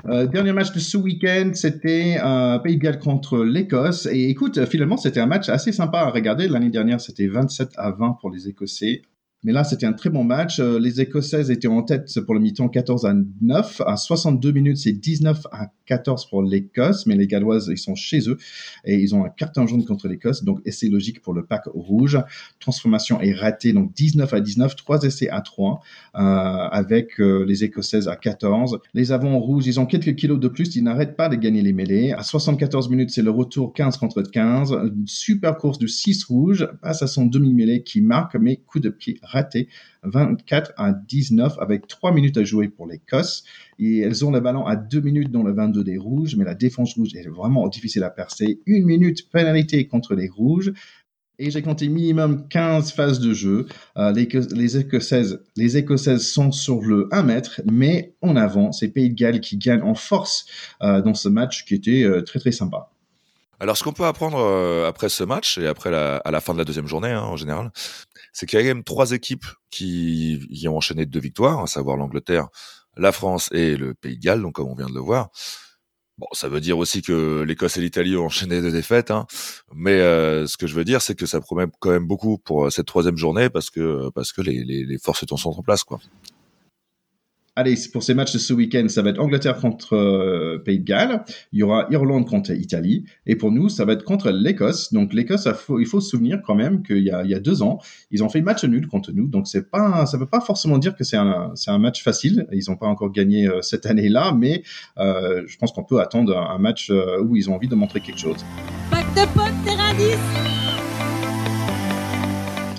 Euh, 0.07 0.27
dernier 0.27 0.53
match 0.53 0.73
de 0.73 0.79
ce 0.79 0.97
week-end, 0.97 1.53
c'était 1.55 2.19
un 2.23 2.59
Pays 2.59 2.77
de 2.77 2.83
Galles 2.83 2.99
contre 2.99 3.39
l'Écosse. 3.39 4.07
Et 4.11 4.29
écoute, 4.29 4.65
finalement, 4.67 4.97
c'était 4.97 5.21
un 5.21 5.27
match 5.27 5.49
assez 5.49 5.73
sympa 5.73 6.01
à 6.01 6.11
regarder. 6.11 6.49
L'année 6.49 6.71
dernière, 6.71 7.01
c'était 7.01 7.27
27 7.27 7.71
à 7.77 7.91
20 7.91 8.19
pour 8.21 8.31
les 8.31 8.49
Écossais. 8.49 9.03
Mais 9.45 9.53
là, 9.53 9.65
c'était 9.65 9.87
un 9.87 9.93
très 9.93 10.09
bon 10.09 10.23
match. 10.23 10.61
Euh, 10.61 10.79
les 10.79 11.01
Écossaises 11.01 11.51
étaient 11.51 11.67
en 11.67 11.83
tête 11.83 12.09
pour 12.25 12.35
le 12.35 12.41
mi-temps 12.41 12.69
14 12.69 13.07
à 13.07 13.15
9. 13.41 13.83
À 13.85 13.97
62 13.97 14.53
minutes, 14.53 14.77
c'est 14.77 14.93
19 14.93 15.49
à 15.51 15.67
14 15.87 16.29
pour 16.29 16.43
l'Écosse. 16.45 17.07
Mais 17.07 17.17
les 17.17 17.27
Galloises, 17.27 17.69
ils 17.69 17.79
sont 17.79 17.97
chez 17.97 18.29
eux 18.29 18.37
et 18.85 18.95
ils 18.95 19.17
ont 19.17 19.25
un 19.25 19.31
carton 19.31 19.67
jaune 19.67 19.85
contre 19.85 20.07
l'Écosse. 20.07 20.45
Donc, 20.45 20.61
essai 20.65 20.89
logique 20.89 21.23
pour 21.23 21.35
le 21.35 21.45
pack 21.45 21.65
rouge. 21.67 22.21
Transformation 22.61 23.21
est 23.21 23.33
ratée. 23.33 23.73
Donc, 23.73 23.93
19 23.95 24.33
à 24.33 24.41
19, 24.41 24.77
3 24.77 25.03
essais 25.03 25.29
à 25.29 25.41
3 25.41 25.81
euh, 26.15 26.19
avec 26.21 27.19
euh, 27.19 27.45
les 27.45 27.65
Écossaises 27.65 28.07
à 28.07 28.15
14. 28.15 28.79
Les 28.95 29.11
avants 29.11 29.41
rouges, 29.41 29.67
ils 29.67 29.81
ont 29.81 29.87
quelques 29.87 30.15
kilos 30.15 30.39
de 30.39 30.47
plus. 30.47 30.77
Ils 30.77 30.85
n'arrêtent 30.85 31.17
pas 31.17 31.29
de 31.29 31.35
gagner 31.35 31.63
les 31.63 31.73
mêlées. 31.73 32.13
À 32.13 32.23
74 32.23 32.89
minutes, 32.91 33.11
c'est 33.11 33.23
le 33.23 33.31
retour 33.31 33.73
15 33.73 33.97
contre 33.97 34.23
15. 34.23 34.71
Une 34.71 35.07
super 35.09 35.57
course 35.57 35.81
de 35.81 35.89
6 35.89 36.23
rouges. 36.27 36.69
Passe 36.81 37.03
à 37.03 37.09
son 37.09 37.27
demi-mêlée 37.27 37.83
qui 37.83 38.03
marque, 38.03 38.37
mais 38.37 38.59
coup 38.59 38.79
de 38.79 38.89
pied 38.89 39.19
raté 39.33 39.69
24 40.05 40.73
à 40.77 40.93
19 40.93 41.59
avec 41.59 41.87
3 41.87 42.13
minutes 42.13 42.37
à 42.37 42.45
jouer 42.45 42.69
pour 42.69 42.87
l'Écosse. 42.87 43.45
Et 43.79 43.99
elles 44.01 44.25
ont 44.25 44.31
le 44.31 44.41
ballon 44.41 44.67
à 44.67 44.77
2 44.77 45.01
minutes 45.01 45.31
dans 45.31 45.43
le 45.43 45.53
22 45.53 45.83
des 45.83 45.99
rouges, 45.99 46.37
mais 46.37 46.45
la 46.45 46.55
défense 46.55 46.95
rouge 46.95 47.15
est 47.15 47.29
vraiment 47.29 47.67
difficile 47.69 48.05
à 48.05 48.11
percer. 48.11 48.61
Une 48.67 48.85
minute 48.85 49.29
pénalité 49.31 49.87
contre 49.87 50.15
les 50.15 50.29
rouges. 50.29 50.73
Et 51.39 51.51
j'ai 51.51 51.63
compté 51.63 51.89
minimum 51.89 52.47
15 52.49 52.93
phases 52.93 53.19
de 53.19 53.33
jeu. 53.33 53.67
Euh, 53.97 54.13
les, 54.13 54.29
les, 54.55 54.77
Écossaises, 54.77 55.41
les 55.57 55.77
Écossaises 55.77 56.25
sont 56.25 56.53
sur 56.53 56.83
le 56.83 57.09
1 57.11 57.23
mètre, 57.25 57.61
mais 57.71 58.15
en 58.21 58.37
avant, 58.37 58.71
c'est 58.71 58.89
Pays 58.89 59.11
de 59.11 59.15
Galles 59.15 59.41
qui 59.41 59.57
gagne 59.57 59.83
en 59.83 59.95
force 59.95 60.47
euh, 60.83 61.03
dans 61.03 61.15
ce 61.15 61.29
match 61.29 61.65
qui 61.65 61.75
était 61.75 62.05
euh, 62.05 62.23
très 62.23 62.39
très 62.39 62.53
sympa. 62.53 62.92
Alors, 63.63 63.77
ce 63.77 63.85
qu'on 63.85 63.93
peut 63.93 64.07
apprendre 64.07 64.39
euh, 64.39 64.89
après 64.89 65.09
ce 65.09 65.23
match 65.23 65.57
et 65.57 65.69
après 65.69 65.93
la, 65.93 66.17
à 66.17 66.33
la 66.33 66.41
fin 66.41 66.53
de 66.53 66.59
la 66.59 66.65
deuxième 66.65 66.89
journée, 66.89 67.13
hein, 67.13 67.23
en 67.23 67.37
général, 67.37 67.71
c'est 68.33 68.45
qu'il 68.45 68.59
y 68.59 68.61
a 68.61 68.65
quand 68.65 68.75
même 68.75 68.83
trois 68.83 69.13
équipes 69.13 69.47
qui 69.71 70.45
y 70.51 70.67
ont 70.67 70.77
enchaîné 70.77 71.07
deux 71.07 71.21
victoires, 71.21 71.61
à 71.61 71.69
savoir 71.69 71.97
l'Angleterre, 71.97 72.49
la 72.97 73.13
France 73.13 73.51
et 73.53 73.77
le 73.77 73.95
Pays 73.95 74.17
de 74.17 74.21
Galles, 74.21 74.43
donc 74.43 74.55
comme 74.55 74.67
on 74.67 74.75
vient 74.75 74.89
de 74.89 74.95
le 74.95 75.01
voir. 75.01 75.31
Bon, 76.19 76.27
ça 76.33 76.49
veut 76.49 76.61
dire 76.61 76.77
aussi 76.77 77.03
que 77.03 77.43
l'Écosse 77.43 77.77
et 77.77 77.81
l'Italie 77.83 78.17
ont 78.17 78.25
enchaîné 78.25 78.61
deux 78.61 78.73
défaites, 78.73 79.13
hein. 79.13 79.29
mais 79.73 80.01
euh, 80.01 80.45
ce 80.49 80.57
que 80.57 80.67
je 80.67 80.75
veux 80.75 80.85
dire, 80.85 81.01
c'est 81.01 81.15
que 81.15 81.27
ça 81.27 81.41
promet 81.41 81.67
quand 81.79 81.91
même 81.91 82.09
beaucoup 82.09 82.39
pour 82.39 82.67
euh, 82.67 82.71
cette 82.71 82.87
troisième 82.87 83.17
journée 83.17 83.49
parce 83.49 83.71
que 83.71 84.11
parce 84.11 84.33
que 84.33 84.43
les, 84.43 84.65
les, 84.65 84.85
les 84.85 84.99
forces 84.99 85.25
sont 85.37 85.51
en 85.51 85.63
place, 85.63 85.85
quoi. 85.85 86.01
Allez, 87.55 87.75
pour 87.93 88.03
ces 88.03 88.15
matchs 88.15 88.33
de 88.33 88.39
ce 88.39 88.55
week-end, 88.55 88.87
ça 88.89 89.03
va 89.03 89.11
être 89.11 89.19
Angleterre 89.21 89.59
contre 89.59 89.95
euh, 89.95 90.59
Pays 90.65 90.79
de 90.79 90.85
Galles. 90.85 91.23
Il 91.53 91.59
y 91.59 91.63
aura 91.63 91.87
Irlande 91.91 92.27
contre 92.27 92.51
Italie. 92.53 93.05
Et 93.27 93.37
pour 93.37 93.53
nous, 93.53 93.69
ça 93.69 93.85
va 93.85 93.93
être 93.93 94.05
contre 94.05 94.31
l'Écosse. 94.31 94.91
Donc 94.95 95.13
l'Écosse, 95.13 95.47
il 95.79 95.85
faut 95.85 96.01
se 96.01 96.09
souvenir 96.09 96.41
quand 96.47 96.55
même 96.55 96.83
qu'il 96.83 97.03
y, 97.03 97.11
a, 97.11 97.41
deux 97.41 97.63
ans, 97.63 97.79
ils 98.11 98.25
ont 98.25 98.31
fait 98.31 98.41
match 98.41 98.65
nul 98.65 98.87
contre 98.89 99.13
nous. 99.13 99.27
Donc 99.27 99.49
c'est 99.49 99.71
pas, 99.71 100.07
ça 100.07 100.17
veut 100.17 100.25
pas 100.25 100.41
forcément 100.41 100.79
dire 100.79 100.97
que 100.97 101.05
c'est 101.05 101.19
un, 101.19 101.79
match 101.79 102.03
facile. 102.03 102.47
Ils 102.53 102.71
n'ont 102.71 102.77
pas 102.77 102.87
encore 102.87 103.13
gagné 103.13 103.47
euh, 103.47 103.61
cette 103.61 103.85
année-là, 103.85 104.33
mais 104.33 104.63
euh, 104.97 105.43
je 105.47 105.59
pense 105.59 105.73
qu'on 105.73 105.85
peut 105.85 106.01
attendre 106.01 106.35
un, 106.39 106.59
match 106.59 106.91
où 106.91 107.37
ils 107.37 107.51
ont 107.51 107.57
envie 107.57 107.69
de 107.69 107.75
montrer 107.75 108.01
quelque 108.01 108.21
chose. 108.21 108.43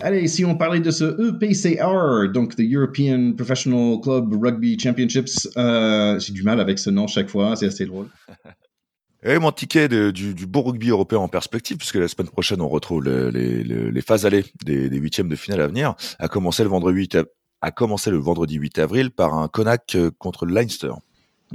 Allez, 0.03 0.27
si 0.27 0.43
on 0.43 0.57
parlait 0.57 0.81
de 0.81 0.91
ce 0.91 1.05
EPCR, 1.05 2.29
donc 2.33 2.57
the 2.57 2.63
European 2.69 3.31
Professional 3.37 4.01
Club 4.01 4.33
Rugby 4.33 4.77
Championships, 4.77 5.47
euh, 5.55 6.19
j'ai 6.19 6.33
du 6.33 6.43
mal 6.43 6.59
avec 6.59 6.77
ce 6.77 6.89
nom 6.89 7.07
chaque 7.07 7.29
fois, 7.29 7.55
c'est 7.55 7.67
assez 7.67 7.85
drôle. 7.85 8.07
Et 9.25 9.39
mon 9.39 9.53
ticket 9.53 9.87
du, 10.11 10.45
beau 10.45 10.61
rugby 10.63 10.89
européen 10.89 11.19
en 11.19 11.29
perspective, 11.29 11.77
puisque 11.77 11.95
la 11.95 12.09
semaine 12.09 12.27
prochaine 12.27 12.59
on 12.59 12.67
retrouve 12.67 13.05
les, 13.05 14.01
phases 14.01 14.25
allées 14.25 14.43
des, 14.65 14.89
huitièmes 14.89 15.29
de 15.29 15.37
finale 15.37 15.61
à 15.61 15.67
venir, 15.67 15.95
a 16.19 16.27
commencé 16.27 16.63
le 16.63 16.69
vendredi 16.69 16.97
8, 16.97 17.19
a 17.61 17.71
commencé 17.71 18.11
le 18.11 18.17
vendredi 18.17 18.55
8 18.55 18.79
avril 18.79 19.09
par 19.09 19.33
un 19.35 19.47
Connacht 19.47 19.95
euh, 19.95 20.11
contre 20.17 20.45
Leinster. 20.45 20.91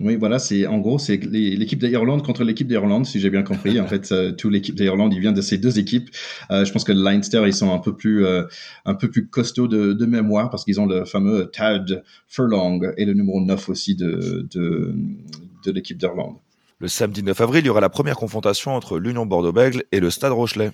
Oui, 0.01 0.17
voilà, 0.17 0.39
c'est 0.39 0.67
en 0.67 0.79
gros 0.79 0.99
c'est 0.99 1.17
l'équipe 1.17 1.79
d'Irlande 1.79 2.25
contre 2.25 2.45
l'équipe 2.45 2.69
d'Irlande, 2.69 3.05
si 3.05 3.19
j'ai 3.19 3.31
bien 3.31 3.43
compris. 3.43 3.81
en 3.81 3.87
fait, 3.87 4.13
euh, 4.13 4.33
toute 4.33 4.53
l'équipe 4.53 4.75
d'Irlande, 4.75 5.13
il 5.13 5.21
vient 5.21 5.33
de 5.33 5.41
ces 5.41 5.59
deux 5.59 5.79
équipes. 5.79 6.11
Euh, 6.51 6.65
je 6.65 6.73
pense 6.73 6.85
que 6.85 6.93
Leinster, 6.93 7.43
ils 7.47 7.55
sont 7.55 7.73
un 7.73 7.79
peu 7.79 7.97
plus 7.97 8.25
euh, 8.25 8.45
un 8.85 8.95
peu 8.95 9.11
plus 9.11 9.27
costauds 9.27 9.67
de, 9.67 10.07
mémoire 10.07 10.49
parce 10.51 10.65
qu'ils 10.65 10.81
ont 10.81 10.87
le 10.87 11.05
fameux 11.05 11.51
Tad 11.53 12.03
Furlong 12.29 12.81
et 12.97 13.05
le 13.05 13.13
numéro 13.13 13.41
9 13.41 13.69
aussi 13.69 13.95
de 13.95 14.47
de, 14.51 14.95
de 15.65 15.73
l'équipe 15.73 15.99
d'Irlande. 15.99 16.37
Le 16.79 16.89
samedi 16.89 17.23
9 17.23 17.41
avril, 17.41 17.65
il 17.65 17.67
y 17.67 17.71
aura 17.71 17.81
la 17.81 17.91
première 17.91 18.17
confrontation 18.17 18.73
entre 18.75 18.99
l'Union 18.99 19.27
Bordeaux-Bègles 19.27 19.83
et 19.91 20.01
le 20.01 20.11
Stade 20.11 20.33
Rochelet. 20.33 20.71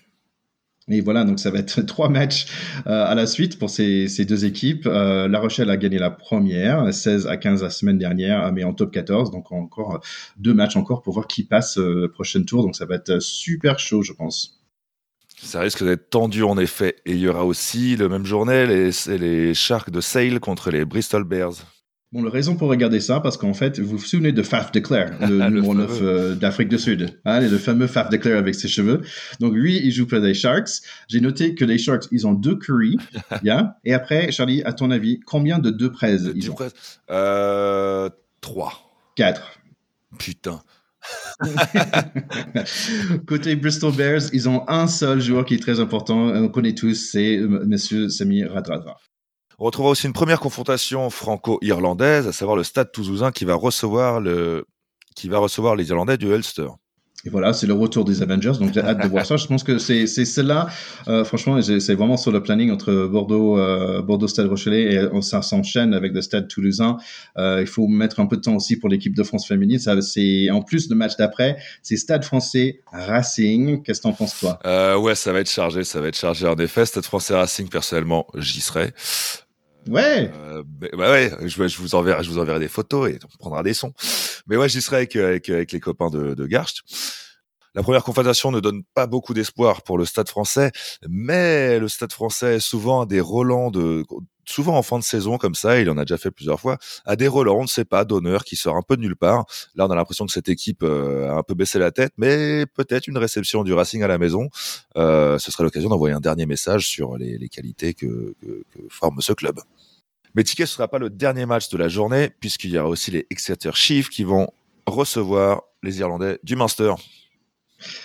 Et 0.88 1.00
voilà, 1.00 1.24
donc 1.24 1.40
ça 1.40 1.50
va 1.50 1.58
être 1.58 1.80
trois 1.86 2.08
matchs 2.08 2.46
euh, 2.86 3.06
à 3.06 3.14
la 3.14 3.26
suite 3.26 3.58
pour 3.58 3.70
ces, 3.70 4.06
deux 4.26 4.44
équipes. 4.44 4.86
Euh, 4.86 5.28
la 5.28 5.40
Rochelle 5.40 5.70
a 5.70 5.76
gagné 5.76 5.98
la 5.98 6.10
première, 6.10 6.92
16 6.92 7.26
à 7.26 7.36
15 7.36 7.62
la 7.62 7.70
semaine 7.70 7.98
dernière, 7.98 8.52
mais 8.52 8.64
en 8.64 8.74
top 8.74 8.92
14. 8.92 9.30
Donc 9.30 9.50
encore 9.52 10.00
deux 10.36 10.54
matchs 10.54 10.76
encore 10.76 11.02
pour 11.02 11.14
voir 11.14 11.26
qui 11.26 11.44
passe 11.44 11.78
euh, 11.78 12.02
le 12.02 12.10
prochain 12.10 12.42
tour. 12.42 12.62
Donc 12.62 12.76
ça 12.76 12.84
va 12.84 12.96
être 12.96 13.20
super 13.20 13.78
chaud, 13.78 14.02
je 14.02 14.12
pense. 14.12 14.60
Ça 15.42 15.60
risque 15.60 15.84
d'être 15.84 16.10
tendu 16.10 16.42
en 16.42 16.58
effet. 16.58 16.96
Et 17.06 17.12
il 17.12 17.18
y 17.18 17.28
aura 17.28 17.44
aussi 17.44 17.96
le 17.96 18.08
même 18.08 18.24
journée 18.24 18.66
les, 18.66 18.90
les 19.18 19.54
Sharks 19.54 19.90
de 19.90 20.00
Sale 20.00 20.38
contre 20.40 20.70
les 20.70 20.84
Bristol 20.84 21.24
Bears. 21.24 21.73
Bon, 22.14 22.22
la 22.22 22.30
raison 22.30 22.54
pour 22.54 22.68
regarder 22.68 23.00
ça, 23.00 23.18
parce 23.18 23.36
qu'en 23.36 23.54
fait, 23.54 23.80
vous 23.80 23.98
vous 23.98 24.04
souvenez 24.04 24.30
de 24.30 24.44
Faf 24.44 24.70
de 24.70 24.78
Clare, 24.78 25.18
le, 25.20 25.50
numéro 25.50 25.74
9 25.74 25.98
euh, 26.00 26.34
d'Afrique 26.36 26.68
du 26.68 26.78
Sud. 26.78 27.18
Hein, 27.24 27.40
le 27.40 27.58
fameux 27.58 27.88
Faf 27.88 28.08
de 28.08 28.16
Clare 28.16 28.38
avec 28.38 28.54
ses 28.54 28.68
cheveux. 28.68 29.00
Donc, 29.40 29.52
lui, 29.52 29.80
il 29.84 29.90
joue 29.90 30.06
pour 30.06 30.20
les 30.20 30.32
Sharks. 30.32 30.70
J'ai 31.08 31.20
noté 31.20 31.56
que 31.56 31.64
les 31.64 31.76
Sharks, 31.76 32.04
ils 32.12 32.24
ont 32.24 32.32
deux 32.32 32.54
curry. 32.54 32.96
yeah. 33.42 33.78
Et 33.84 33.92
après, 33.92 34.30
Charlie, 34.30 34.62
à 34.62 34.72
ton 34.72 34.92
avis, 34.92 35.18
combien 35.26 35.58
de 35.58 35.70
deux 35.70 35.90
près 35.90 36.14
ils 36.36 36.52
ont? 36.52 36.56
euh, 37.10 38.08
Trois. 38.40 38.72
Quatre. 39.16 39.58
Putain. 40.16 40.62
Côté 43.26 43.56
Bristol 43.56 43.92
Bears, 43.92 44.22
ils 44.32 44.48
ont 44.48 44.62
un 44.68 44.86
seul 44.86 45.20
joueur 45.20 45.44
qui 45.44 45.54
est 45.54 45.58
très 45.58 45.80
important. 45.80 46.28
On 46.28 46.48
connaît 46.48 46.76
tous, 46.76 46.94
c'est 46.94 47.38
euh, 47.38 47.64
Monsieur 47.66 48.08
Sami 48.08 48.44
Radradra. 48.44 48.98
On 49.58 49.64
retrouvera 49.64 49.92
aussi 49.92 50.06
une 50.06 50.12
première 50.12 50.40
confrontation 50.40 51.10
franco-irlandaise, 51.10 52.26
à 52.26 52.32
savoir 52.32 52.56
le 52.56 52.64
Stade 52.64 52.90
Toulousain 52.92 53.30
qui 53.32 53.44
va 53.44 53.54
recevoir 53.54 54.20
le 54.20 54.64
qui 55.14 55.28
va 55.28 55.38
recevoir 55.38 55.76
les 55.76 55.88
Irlandais 55.90 56.16
du 56.16 56.26
Ulster. 56.26 56.68
Et 57.26 57.30
voilà, 57.30 57.54
c'est 57.54 57.66
le 57.66 57.72
retour 57.72 58.04
des 58.04 58.20
Avengers, 58.20 58.52
donc 58.60 58.74
j'ai 58.74 58.80
hâte 58.80 59.02
de 59.02 59.08
voir 59.08 59.24
ça. 59.24 59.38
Je 59.38 59.46
pense 59.46 59.64
que 59.64 59.78
c'est 59.78 60.06
c'est 60.06 60.26
cela, 60.26 60.68
euh, 61.08 61.24
franchement, 61.24 61.58
c'est 61.62 61.94
vraiment 61.94 62.18
sur 62.18 62.32
le 62.32 62.42
planning 62.42 62.70
entre 62.70 63.06
Bordeaux, 63.06 63.58
euh, 63.58 64.02
Bordeaux, 64.02 64.28
Stade 64.28 64.46
Rochelet 64.46 64.94
et 64.94 65.22
ça 65.22 65.40
s'enchaîne 65.40 65.94
avec 65.94 66.12
le 66.12 66.20
Stade 66.20 66.48
Toulousain. 66.48 66.98
Euh, 67.38 67.62
il 67.62 67.66
faut 67.66 67.88
mettre 67.88 68.20
un 68.20 68.26
peu 68.26 68.36
de 68.36 68.42
temps 68.42 68.56
aussi 68.56 68.76
pour 68.76 68.90
l'équipe 68.90 69.16
de 69.16 69.22
France 69.22 69.46
féminine. 69.46 69.78
Ça, 69.78 69.98
c'est 70.02 70.50
en 70.50 70.60
plus 70.60 70.90
le 70.90 70.96
match 70.96 71.16
d'après, 71.16 71.56
c'est 71.82 71.96
Stade 71.96 72.24
Français 72.24 72.80
Racing. 72.92 73.82
Qu'est-ce 73.82 74.00
que 74.00 74.08
t'en 74.08 74.12
penses 74.12 74.38
toi? 74.38 74.58
Euh, 74.66 74.96
Ouais, 74.98 75.14
ça 75.14 75.32
va 75.32 75.40
être 75.40 75.50
chargé, 75.50 75.82
ça 75.82 76.02
va 76.02 76.08
être 76.08 76.18
chargé 76.18 76.46
en 76.46 76.56
effet. 76.56 76.84
Stade 76.84 77.04
Français 77.04 77.34
Racing, 77.34 77.68
personnellement, 77.70 78.26
j'y 78.36 78.60
serai. 78.60 78.92
Ouais. 79.88 80.30
Euh, 80.34 80.62
bah 80.96 81.10
ouais, 81.10 81.30
je, 81.42 81.78
vous 81.78 81.94
enverrai, 81.94 82.24
je 82.24 82.30
vous 82.30 82.38
enverrai 82.38 82.58
des 82.58 82.68
photos 82.68 83.10
et 83.10 83.18
on 83.24 83.38
prendra 83.38 83.62
des 83.62 83.74
sons. 83.74 83.92
Mais 84.46 84.56
ouais, 84.56 84.68
j'y 84.68 84.80
serai 84.80 84.98
avec, 84.98 85.16
avec, 85.16 85.48
avec 85.48 85.72
les 85.72 85.80
copains 85.80 86.10
de, 86.10 86.34
de 86.34 86.46
Garst. 86.46 86.82
La 87.74 87.82
première 87.82 88.04
confrontation 88.04 88.52
ne 88.52 88.60
donne 88.60 88.84
pas 88.94 89.06
beaucoup 89.06 89.34
d'espoir 89.34 89.82
pour 89.82 89.98
le 89.98 90.04
Stade 90.04 90.28
français, 90.28 90.70
mais 91.08 91.80
le 91.80 91.88
Stade 91.88 92.12
français 92.12 92.56
est 92.56 92.60
souvent 92.60 93.04
des 93.04 93.20
relents 93.20 93.72
de 93.72 94.04
souvent 94.46 94.76
en 94.76 94.82
fin 94.82 94.98
de 94.98 95.04
saison 95.04 95.38
comme 95.38 95.54
ça, 95.54 95.80
il 95.80 95.90
en 95.90 95.98
a 95.98 96.04
déjà 96.04 96.18
fait 96.18 96.30
plusieurs 96.30 96.60
fois, 96.60 96.78
à 97.04 97.16
des 97.16 97.28
relents, 97.28 97.58
on 97.58 97.62
ne 97.62 97.68
sait 97.68 97.84
pas, 97.84 98.04
d'honneur 98.04 98.44
qui 98.44 98.56
sort 98.56 98.76
un 98.76 98.82
peu 98.82 98.96
de 98.96 99.02
nulle 99.02 99.16
part. 99.16 99.44
Là, 99.74 99.86
on 99.86 99.90
a 99.90 99.94
l'impression 99.94 100.26
que 100.26 100.32
cette 100.32 100.48
équipe 100.48 100.82
euh, 100.82 101.30
a 101.30 101.34
un 101.34 101.42
peu 101.42 101.54
baissé 101.54 101.78
la 101.78 101.90
tête, 101.90 102.12
mais 102.16 102.66
peut-être 102.66 103.06
une 103.06 103.18
réception 103.18 103.64
du 103.64 103.72
Racing 103.72 104.02
à 104.02 104.08
la 104.08 104.18
maison. 104.18 104.48
Euh, 104.96 105.38
ce 105.38 105.50
serait 105.50 105.64
l'occasion 105.64 105.88
d'envoyer 105.88 106.14
un 106.14 106.20
dernier 106.20 106.46
message 106.46 106.86
sur 106.86 107.16
les, 107.16 107.48
qualités 107.48 107.94
que, 107.94 108.34
forme 108.88 109.20
ce 109.20 109.32
club. 109.32 109.60
Mais 110.34 110.42
Ticket, 110.42 110.66
ce 110.66 110.74
sera 110.74 110.88
pas 110.88 110.98
le 110.98 111.10
dernier 111.10 111.46
match 111.46 111.68
de 111.68 111.76
la 111.76 111.88
journée, 111.88 112.30
puisqu'il 112.40 112.70
y 112.70 112.78
aura 112.78 112.88
aussi 112.88 113.10
les 113.10 113.26
Exeter 113.30 113.70
Chiefs 113.74 114.08
qui 114.08 114.24
vont 114.24 114.48
recevoir 114.86 115.62
les 115.82 116.00
Irlandais 116.00 116.38
du 116.42 116.56
Munster. 116.56 116.94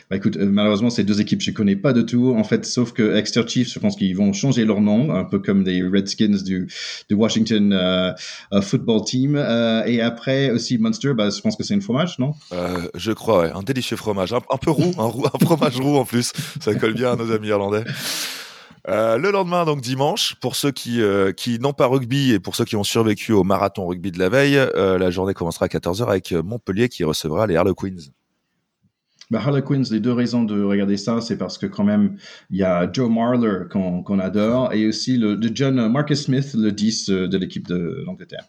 Bah 0.09 0.17
écoute, 0.17 0.37
euh, 0.37 0.45
malheureusement, 0.49 0.89
ces 0.89 1.03
deux 1.03 1.21
équipes, 1.21 1.41
je 1.41 1.51
connais 1.51 1.75
pas 1.75 1.93
de 1.93 2.01
tout. 2.01 2.33
En 2.35 2.43
fait, 2.43 2.65
sauf 2.65 2.93
que 2.93 3.15
Exeter 3.15 3.47
Chiefs, 3.47 3.73
je 3.73 3.79
pense 3.79 3.95
qu'ils 3.95 4.15
vont 4.15 4.33
changer 4.33 4.65
leur 4.65 4.81
nom, 4.81 5.13
un 5.13 5.23
peu 5.23 5.39
comme 5.39 5.63
les 5.63 5.81
Redskins 5.81 6.43
du, 6.43 6.67
Washington 7.11 7.73
euh, 7.73 8.11
uh, 8.51 8.61
Football 8.61 9.03
Team. 9.05 9.35
Euh, 9.35 9.83
et 9.85 10.01
après 10.01 10.51
aussi 10.51 10.77
Munster, 10.77 11.13
bah, 11.13 11.29
je 11.29 11.41
pense 11.41 11.55
que 11.55 11.63
c'est 11.63 11.75
un 11.75 11.81
fromage, 11.81 12.19
non? 12.19 12.33
Euh, 12.53 12.87
Je 12.95 13.11
crois, 13.11 13.55
un 13.55 13.63
délicieux 13.63 13.97
fromage, 13.97 14.33
un, 14.33 14.57
peu 14.57 14.71
roux, 14.71 14.91
un, 14.97 15.03
roux, 15.03 15.25
fromage 15.41 15.79
roux 15.79 15.97
en 15.97 16.05
plus. 16.05 16.31
Ça 16.59 16.73
colle 16.75 16.93
bien 16.93 17.13
à 17.13 17.15
nos 17.15 17.31
amis 17.31 17.47
irlandais. 17.47 17.83
Euh, 18.87 19.17
le 19.17 19.31
lendemain, 19.31 19.65
donc 19.65 19.81
dimanche, 19.81 20.35
pour 20.41 20.55
ceux 20.55 20.71
qui, 20.71 21.01
euh, 21.01 21.31
n'ont 21.59 21.73
pas 21.73 21.87
rugby 21.87 22.31
et 22.31 22.39
pour 22.39 22.55
ceux 22.55 22.65
qui 22.65 22.75
ont 22.75 22.83
survécu 22.83 23.33
au 23.33 23.43
marathon 23.43 23.87
rugby 23.87 24.11
de 24.11 24.19
la 24.19 24.29
veille, 24.29 24.57
euh, 24.57 24.97
la 24.97 25.11
journée 25.11 25.33
commencera 25.33 25.65
à 25.65 25.67
14h 25.67 26.07
avec 26.07 26.31
Montpellier 26.31 26.89
qui 26.89 27.03
recevra 27.03 27.45
les 27.45 27.55
Harlequins. 27.55 27.97
Bah, 29.29 29.39
Harlequins, 29.39 29.83
les 29.91 29.99
deux 29.99 30.11
raisons 30.11 30.43
de 30.43 30.61
regarder 30.63 30.97
ça, 30.97 31.21
c'est 31.21 31.37
parce 31.37 31.57
que 31.57 31.67
quand 31.67 31.83
même, 31.83 32.17
il 32.49 32.57
y 32.57 32.63
a 32.63 32.91
Joe 32.91 33.09
Marler 33.09 33.65
qu'on 33.71 34.03
qu 34.03 34.19
adore 34.19 34.73
et 34.73 34.87
aussi 34.87 35.17
le, 35.17 35.39
John 35.53 35.91
Marcus 35.91 36.23
Smith, 36.23 36.55
le 36.55 36.71
10 36.71 37.09
de 37.09 37.37
l'équipe 37.37 37.67
de 37.67 38.03
l'Angleterre. 38.05 38.45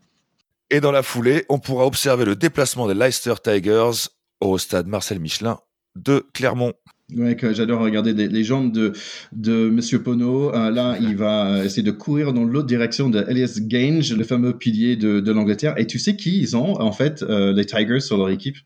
Et 0.70 0.80
dans 0.80 0.92
la 0.92 1.02
foulée, 1.02 1.44
on 1.48 1.58
pourra 1.58 1.84
observer 1.84 2.24
le 2.24 2.36
déplacement 2.36 2.86
des 2.86 2.94
Leicester 2.94 3.34
Tigers 3.42 4.08
au 4.40 4.56
stade 4.56 4.86
Marcel 4.86 5.18
Michelin 5.18 5.58
de 5.96 6.24
Clermont. 6.32 6.72
Ouais, 7.16 7.34
que 7.34 7.52
j'adore 7.52 7.80
regarder 7.80 8.12
les 8.12 8.44
jambes 8.44 8.72
de, 8.72 8.92
de 9.32 9.68
Monsieur 9.68 10.00
Pono. 10.00 10.54
Euh, 10.54 10.70
là, 10.70 10.96
il 11.00 11.16
va 11.16 11.64
essayer 11.64 11.82
de 11.82 11.90
courir 11.90 12.32
dans 12.32 12.44
l'autre 12.44 12.68
direction 12.68 13.10
de 13.10 13.24
Elias 13.28 13.58
Gange, 13.60 14.12
le 14.12 14.22
fameux 14.22 14.56
pilier 14.56 14.94
de, 14.94 15.18
de 15.18 15.32
l'Angleterre. 15.32 15.74
Et 15.76 15.88
tu 15.88 15.98
sais 15.98 16.14
qui 16.14 16.38
ils 16.38 16.56
ont, 16.56 16.80
en 16.80 16.92
fait, 16.92 17.22
euh, 17.22 17.52
les 17.52 17.66
Tigers 17.66 17.98
sur 17.98 18.16
leur 18.16 18.30
équipe? 18.30 18.56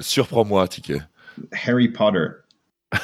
Surprends-moi, 0.00 0.66
Ticket. 0.66 1.00
Harry 1.66 1.88
Potter. 1.88 2.26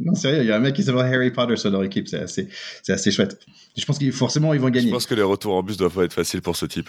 non, 0.00 0.14
sérieux, 0.14 0.42
il 0.42 0.46
y 0.46 0.52
a 0.52 0.56
un 0.56 0.60
mec 0.60 0.74
qui 0.74 0.82
s'appelle 0.82 1.02
Harry 1.02 1.30
Potter 1.30 1.56
sur 1.56 1.70
leur 1.70 1.84
équipe. 1.84 2.08
C'est 2.08 2.20
assez, 2.20 2.48
c'est 2.82 2.92
assez 2.92 3.10
chouette. 3.10 3.38
Je 3.76 3.84
pense 3.84 3.98
qu'ils 3.98 4.12
forcément 4.12 4.54
ils 4.54 4.60
vont 4.60 4.70
gagner. 4.70 4.88
Je 4.88 4.92
pense 4.92 5.06
que 5.06 5.14
les 5.14 5.22
retours 5.22 5.54
en 5.54 5.62
bus 5.62 5.76
doivent 5.76 5.94
pas 5.94 6.04
être 6.04 6.12
faciles 6.12 6.42
pour 6.42 6.56
ce 6.56 6.66
type. 6.66 6.88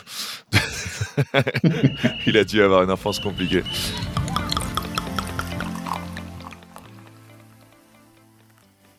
il 2.27 2.38
a 2.38 2.43
dû 2.43 2.61
avoir 2.61 2.83
une 2.83 2.91
enfance 2.91 3.19
compliquée. 3.19 3.63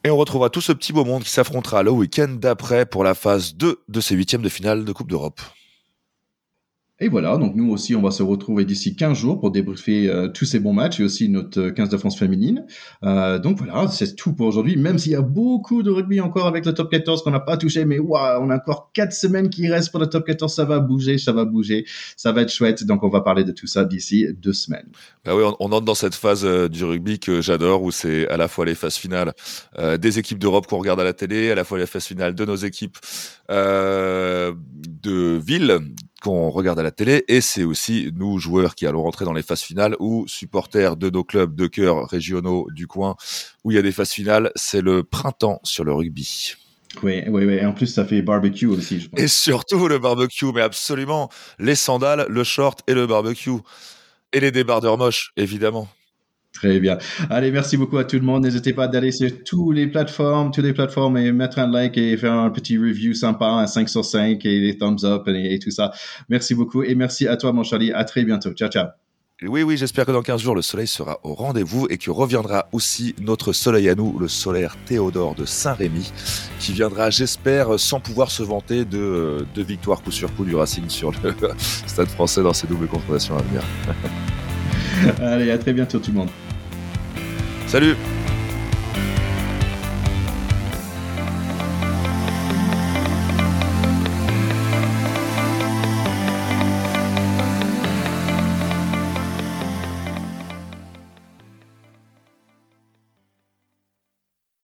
Et 0.06 0.10
on 0.10 0.16
retrouvera 0.16 0.50
tout 0.50 0.60
ce 0.60 0.70
petit 0.70 0.92
beau 0.92 1.04
monde 1.04 1.24
qui 1.24 1.30
s'affrontera 1.30 1.82
le 1.82 1.90
week-end 1.90 2.28
d'après 2.28 2.86
pour 2.86 3.02
la 3.02 3.14
phase 3.14 3.56
2 3.56 3.80
de 3.88 4.00
ces 4.00 4.14
huitièmes 4.14 4.42
de 4.42 4.48
finale 4.48 4.84
de 4.84 4.92
Coupe 4.92 5.10
d'Europe. 5.10 5.40
Et 6.98 7.08
voilà, 7.08 7.36
donc 7.36 7.54
nous 7.54 7.70
aussi, 7.70 7.94
on 7.94 8.00
va 8.00 8.10
se 8.10 8.22
retrouver 8.22 8.64
d'ici 8.64 8.96
15 8.96 9.18
jours 9.18 9.38
pour 9.38 9.50
débriefer 9.50 10.08
euh, 10.08 10.28
tous 10.28 10.46
ces 10.46 10.60
bons 10.60 10.72
matchs 10.72 10.98
et 11.00 11.04
aussi 11.04 11.28
notre 11.28 11.68
15 11.68 11.90
de 11.90 11.96
France 11.98 12.18
féminine. 12.18 12.64
Euh, 13.04 13.38
donc 13.38 13.58
voilà, 13.58 13.86
c'est 13.88 14.14
tout 14.16 14.32
pour 14.32 14.46
aujourd'hui, 14.46 14.76
même 14.76 14.98
s'il 14.98 15.12
y 15.12 15.16
a 15.16 15.20
beaucoup 15.20 15.82
de 15.82 15.90
rugby 15.90 16.22
encore 16.22 16.46
avec 16.46 16.64
le 16.64 16.72
top 16.72 16.90
14 16.90 17.22
qu'on 17.22 17.32
n'a 17.32 17.40
pas 17.40 17.58
touché, 17.58 17.84
mais 17.84 17.98
waouh, 17.98 18.42
on 18.42 18.48
a 18.48 18.56
encore 18.56 18.90
4 18.94 19.12
semaines 19.12 19.50
qui 19.50 19.68
restent 19.68 19.90
pour 19.90 20.00
le 20.00 20.06
top 20.06 20.24
14, 20.24 20.54
ça 20.54 20.64
va 20.64 20.80
bouger, 20.80 21.18
ça 21.18 21.32
va 21.32 21.44
bouger, 21.44 21.84
ça 22.16 22.32
va 22.32 22.40
être 22.40 22.52
chouette, 22.52 22.84
donc 22.84 23.02
on 23.02 23.10
va 23.10 23.20
parler 23.20 23.44
de 23.44 23.52
tout 23.52 23.66
ça 23.66 23.84
d'ici 23.84 24.26
deux 24.34 24.54
semaines. 24.54 24.86
Bah 25.26 25.34
oui, 25.36 25.42
on, 25.60 25.66
entre 25.72 25.82
dans 25.82 25.94
cette 25.94 26.14
phase 26.14 26.46
euh, 26.46 26.68
du 26.68 26.84
rugby 26.84 27.18
que 27.18 27.42
j'adore, 27.42 27.82
où 27.82 27.90
c'est 27.90 28.28
à 28.28 28.38
la 28.38 28.48
fois 28.48 28.64
les 28.64 28.74
phases 28.74 28.96
finales 28.96 29.34
euh, 29.78 29.98
des 29.98 30.18
équipes 30.18 30.38
d'Europe 30.38 30.66
qu'on 30.66 30.78
regarde 30.78 31.00
à 31.00 31.04
la 31.04 31.12
télé, 31.12 31.50
à 31.50 31.54
la 31.54 31.64
fois 31.64 31.78
les 31.78 31.86
phases 31.86 32.06
finales 32.06 32.34
de 32.34 32.44
nos 32.44 32.56
équipes 32.56 32.96
euh, 33.50 34.54
de 35.02 35.38
ville 35.44 35.80
qu'on 36.26 36.50
regarde 36.50 36.78
à 36.80 36.82
la 36.82 36.90
télé 36.90 37.24
et 37.28 37.40
c'est 37.40 37.62
aussi 37.62 38.10
nous 38.16 38.38
joueurs 38.38 38.74
qui 38.74 38.86
allons 38.86 39.02
rentrer 39.02 39.24
dans 39.24 39.32
les 39.32 39.42
phases 39.42 39.62
finales 39.62 39.94
ou 40.00 40.24
supporters 40.26 40.96
de 40.96 41.08
nos 41.08 41.22
clubs 41.22 41.54
de 41.54 41.68
cœur 41.68 42.08
régionaux 42.08 42.66
du 42.72 42.88
coin 42.88 43.14
où 43.62 43.70
il 43.70 43.74
y 43.74 43.78
a 43.78 43.82
des 43.82 43.92
phases 43.92 44.10
finales, 44.10 44.50
c'est 44.56 44.80
le 44.80 45.04
printemps 45.04 45.60
sur 45.62 45.84
le 45.84 45.92
rugby. 45.92 46.54
Oui, 47.02 47.22
oui, 47.28 47.44
oui. 47.44 47.54
Et 47.54 47.66
en 47.66 47.72
plus, 47.72 47.86
ça 47.86 48.04
fait 48.04 48.22
barbecue 48.22 48.66
aussi, 48.66 49.00
je 49.00 49.08
pense. 49.08 49.20
Et 49.20 49.28
surtout 49.28 49.86
le 49.86 49.98
barbecue, 49.98 50.50
mais 50.52 50.62
absolument. 50.62 51.28
Les 51.58 51.74
sandales, 51.74 52.26
le 52.28 52.42
short 52.42 52.80
et 52.88 52.94
le 52.94 53.06
barbecue. 53.06 53.58
Et 54.32 54.40
les 54.40 54.50
débardeurs 54.50 54.98
moches, 54.98 55.32
évidemment. 55.36 55.88
Très 56.56 56.80
bien. 56.80 56.96
Allez, 57.28 57.50
merci 57.50 57.76
beaucoup 57.76 57.98
à 57.98 58.04
tout 58.04 58.16
le 58.16 58.22
monde. 58.22 58.44
N'hésitez 58.44 58.72
pas 58.72 58.88
d'aller 58.88 59.12
sur 59.12 59.30
toutes 59.44 59.74
les 59.74 59.86
plateformes, 59.86 60.50
toutes 60.50 60.64
les 60.64 60.72
plateformes 60.72 61.18
et 61.18 61.30
mettre 61.30 61.58
un 61.58 61.70
like 61.70 61.98
et 61.98 62.16
faire 62.16 62.32
un 62.32 62.48
petit 62.48 62.78
review 62.78 63.12
sympa, 63.12 63.46
un 63.46 63.66
5 63.66 63.90
sur 63.90 64.06
5 64.06 64.44
et 64.46 64.60
des 64.60 64.78
thumbs 64.78 65.04
up 65.04 65.28
et, 65.28 65.54
et 65.54 65.58
tout 65.58 65.70
ça. 65.70 65.92
Merci 66.30 66.54
beaucoup 66.54 66.82
et 66.82 66.94
merci 66.94 67.28
à 67.28 67.36
toi, 67.36 67.52
mon 67.52 67.62
Charlie. 67.62 67.92
À 67.92 68.04
très 68.04 68.24
bientôt. 68.24 68.52
Ciao, 68.52 68.70
ciao. 68.70 68.86
Oui, 69.42 69.62
oui, 69.62 69.76
j'espère 69.76 70.06
que 70.06 70.12
dans 70.12 70.22
15 70.22 70.40
jours, 70.40 70.54
le 70.54 70.62
soleil 70.62 70.86
sera 70.86 71.20
au 71.22 71.34
rendez-vous 71.34 71.86
et 71.90 71.98
que 71.98 72.10
reviendra 72.10 72.68
aussi 72.72 73.14
notre 73.20 73.52
soleil 73.52 73.90
à 73.90 73.94
nous, 73.94 74.18
le 74.18 74.28
solaire 74.28 74.76
Théodore 74.86 75.34
de 75.34 75.44
Saint-Rémy, 75.44 76.10
qui 76.58 76.72
viendra, 76.72 77.10
j'espère, 77.10 77.78
sans 77.78 78.00
pouvoir 78.00 78.30
se 78.30 78.42
vanter 78.42 78.86
de, 78.86 79.44
de 79.54 79.62
victoire 79.62 80.02
coup 80.02 80.10
sur 80.10 80.34
coup 80.34 80.46
du 80.46 80.56
Racing 80.56 80.88
sur 80.88 81.12
le 81.22 81.34
stade 81.86 82.08
français 82.08 82.42
dans 82.42 82.54
ses 82.54 82.66
doubles 82.66 82.86
confrontations 82.86 83.36
à 83.36 83.42
venir. 83.42 83.62
Allez, 85.20 85.50
à 85.50 85.58
très 85.58 85.74
bientôt 85.74 85.98
tout 85.98 86.12
le 86.12 86.16
monde. 86.16 86.30
Salut. 87.66 87.98